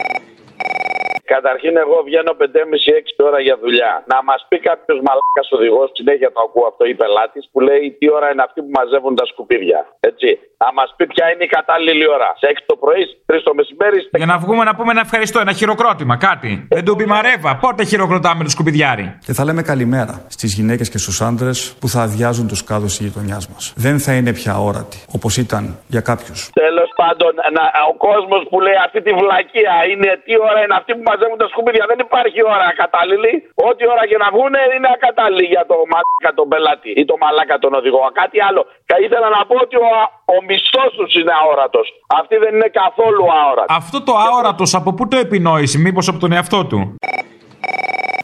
[1.35, 3.93] Καταρχήν, εγώ βγαίνω 5,5-6 ώρα για δουλειά.
[4.13, 8.07] Να μας πει κάποιος μαλάκας οδηγός, συνέχεια το ακούω αυτό, η πελάτη, που λέει τι
[8.17, 9.81] ώρα είναι αυτή που μαζεύουν τα σκουπίδια.
[10.11, 10.29] Έτσι.
[10.63, 12.29] Να μας πει ποια είναι η κατάλληλη ώρα.
[12.41, 13.99] Σε 6 το πρωί, 3 το μεσημέρι.
[14.23, 16.51] Για να βγούμε να πούμε ένα ευχαριστώ, ένα χειροκρότημα, κάτι.
[16.77, 17.51] Δεν του πει μαρέβα.
[17.65, 22.01] Πότε χειροκροτάμε το σκουπιδιάρι; Και θα λέμε καλημέρα στις γυναίκες και στους άντρες που θα
[22.03, 23.73] αδειάζουν τους κάδους της γειτονιάς μας.
[23.77, 26.51] Δεν θα είναι πια όρατη, όπως ήταν για κάποιους.
[26.53, 27.63] Τέλος πάντων, να,
[27.93, 31.49] ο κόσμος που λέει αυτή τη βλακεία είναι τι ώρα είναι αυτή που μαζεύουν τα
[31.53, 31.85] σκουπίδια.
[31.93, 33.33] Δεν υπάρχει ώρα κατάλληλη.
[33.69, 37.57] Ό,τι ώρα και να βγουν είναι ακατάλληλη για το μαλάκα τον πελάτη ή το μαλάκα
[37.65, 38.01] τον οδηγό.
[38.21, 38.63] Κάτι άλλο.
[38.89, 39.91] Και ήθελα να πω ότι ο,
[40.35, 41.87] ο μισθός τους είναι αόρατος.
[42.21, 43.71] Αυτή δεν είναι καθόλου αόρατη.
[43.81, 46.79] Αυτό το αόρατος από πού το επινόησε, μήπως από τον εαυτό του;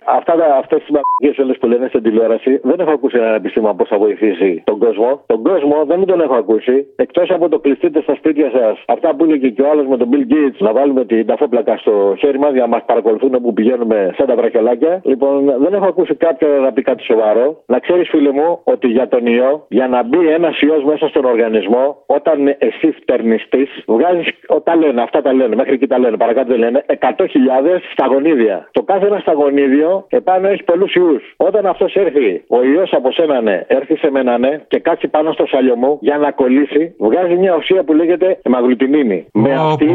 [0.07, 3.75] Αυτά τα, αυτές τις μαγικές όλες που λένε στην τηλεόραση δεν έχω ακούσει ένα επιστήμα
[3.75, 5.23] πώς θα βοηθήσει τον κόσμο.
[5.27, 6.87] Τον κόσμο δεν τον έχω ακούσει.
[6.97, 8.83] Εκτός από το κλειστείτε στα σπίτια σας.
[8.87, 12.15] Αυτά που έλεγε και ο άλλος με τον Bill Gates να βάλουμε την ταφόπλακα στο
[12.19, 15.01] χέρι μας για να μας παρακολουθούν όπου πηγαίνουμε σαν τα βραχιολάκια.
[15.05, 17.63] Λοιπόν, δεν έχω ακούσει κάποιον να πει κάτι σοβαρό.
[17.67, 21.25] Να ξέρεις φίλε μου ότι για τον ιό, για να μπει ένας ιός μέσα στον
[21.25, 24.29] οργανισμό, όταν εσύ φτερνιστείς, βγάζεις,
[24.63, 28.69] τα λένε, αυτά τα λένε, μέχρι εκεί τα λένε, παρακάτω δεν λένε, 100.000 σταγονίδια.
[28.71, 31.23] Το κάθε ένα σταγονίδιο επάνω έχεις πολλούς ιούς.
[31.37, 35.33] Όταν αυτός έρθει, ο ιός από σένα ναι, έρθει σε μένα ναι και κάτσει πάνω
[35.33, 39.27] στο σάλιο μου για να κολλήσει, βγάζει μια ουσία που λέγεται αιμαγλουτινίνη.
[39.33, 39.91] Με αυτή,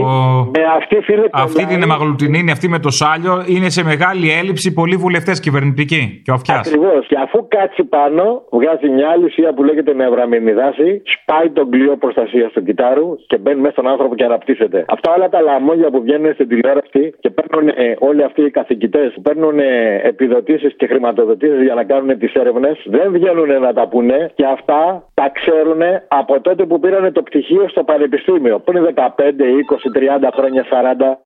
[0.56, 4.96] με αυτή, φίλε, αυτή την αιμαγλουτινίνη, αυτή με το σάλιο, είναι σε μεγάλη έλλειψη πολλοί
[4.96, 6.56] βουλευτές κυβερνητικοί και οφιά.
[6.66, 7.08] Ακριβώς.
[7.08, 12.52] Και αφού κάτσει πάνω, βγάζει μια άλλη ουσία που λέγεται νευραμινιδάση, σπάει τον κλειό προστασίας
[12.52, 14.86] του κυτάρου και μπαίνει μέσα στον άνθρωπο και αναπτύσσεται.
[14.88, 19.12] Αυτά όλα τα λαμόγια που βγαίνουν στην τηλεόραση και παίρνουν ε, όλοι αυτοί οι καθηγητές
[19.14, 19.60] που παίρνουν
[20.04, 25.04] επιδοτήσεις και χρηματοδοτήσεις για να κάνουν τις έρευνες, δεν βγαίνουν να τα πούνε και αυτά
[25.14, 28.60] τα ξέρουν από τότε που πήραν το πτυχίο στο πανεπιστήμιο.
[28.60, 31.18] Πριν 15, 20, 30 χρόνια, 40.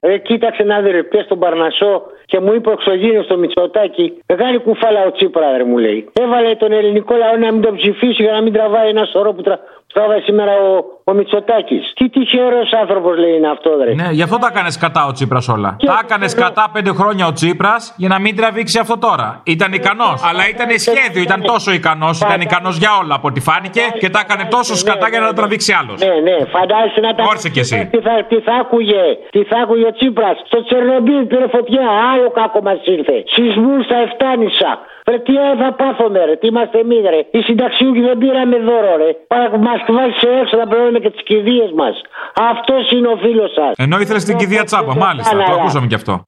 [0.00, 4.58] Ε, κοίταξε να δει, πια στον Παρνασό και μου είπε ο εξωγήινο στο Μητσοτάκι, μεγάλη
[4.58, 6.08] κουφάλα ο Τσίπρα, ρε, μου λέει.
[6.20, 9.42] Έβαλε τον ελληνικό λαό να μην τον ψηφίσει για να μην τραβάει ένα σωρό που,
[9.42, 9.58] τρα...
[9.88, 11.92] που τραβάει σήμερα ο, ο Μητσοτάκης.
[11.94, 13.94] Τι τυχερός άνθρωπος λέει είναι αυτό, ρε.
[13.94, 15.74] Ναι, γι' αυτό τα έκανες κατά ο Τσίπρας όλα.
[15.78, 19.40] Και τα έκανες κατά πέντε χρόνια ο Τσίπρας για να μην τραβήξει αυτό τώρα.
[19.44, 23.80] Ήταν ικανός, αλλά ήταν σχέδιο, ήταν τόσο ικανός, ήταν ικανός για όλα από ό,τι φάνηκε
[23.98, 26.00] και τα έκανε τόσο σκατά για να το τραβήξει άλλος.
[26.00, 27.22] Ναι, ναι, φαντάζεσαι να τα.
[27.28, 27.88] Όρσε κι εσύ.
[27.92, 32.30] Τι θα, τι θα άκουγε, τι θα άκουγε ο Τσίπρας; Στο Τσερνομπίλ πήρε φωτιά, άλλο
[32.30, 33.16] κάκο μας ήρθε.
[33.34, 34.70] Σεισμούς στα Εφτάνησα.
[35.08, 35.32] Ρε τι
[35.62, 37.20] θα πάθουμε ρε, τι είμαστε εμείς ρε.
[37.30, 39.10] Οι συνταξιούχοι δεν πήραμε δώρο ρε.
[39.26, 41.94] Παρά μας βάζει σε έξω να πληρώνουμε και τις κηδείες μας.
[42.34, 43.72] Αυτός είναι ο φίλος σας.
[43.76, 45.36] Ενώ ήθελες την κηδεία τσάπα, μάλιστα.
[45.36, 46.24] Το ακούσαμε κι αυτό.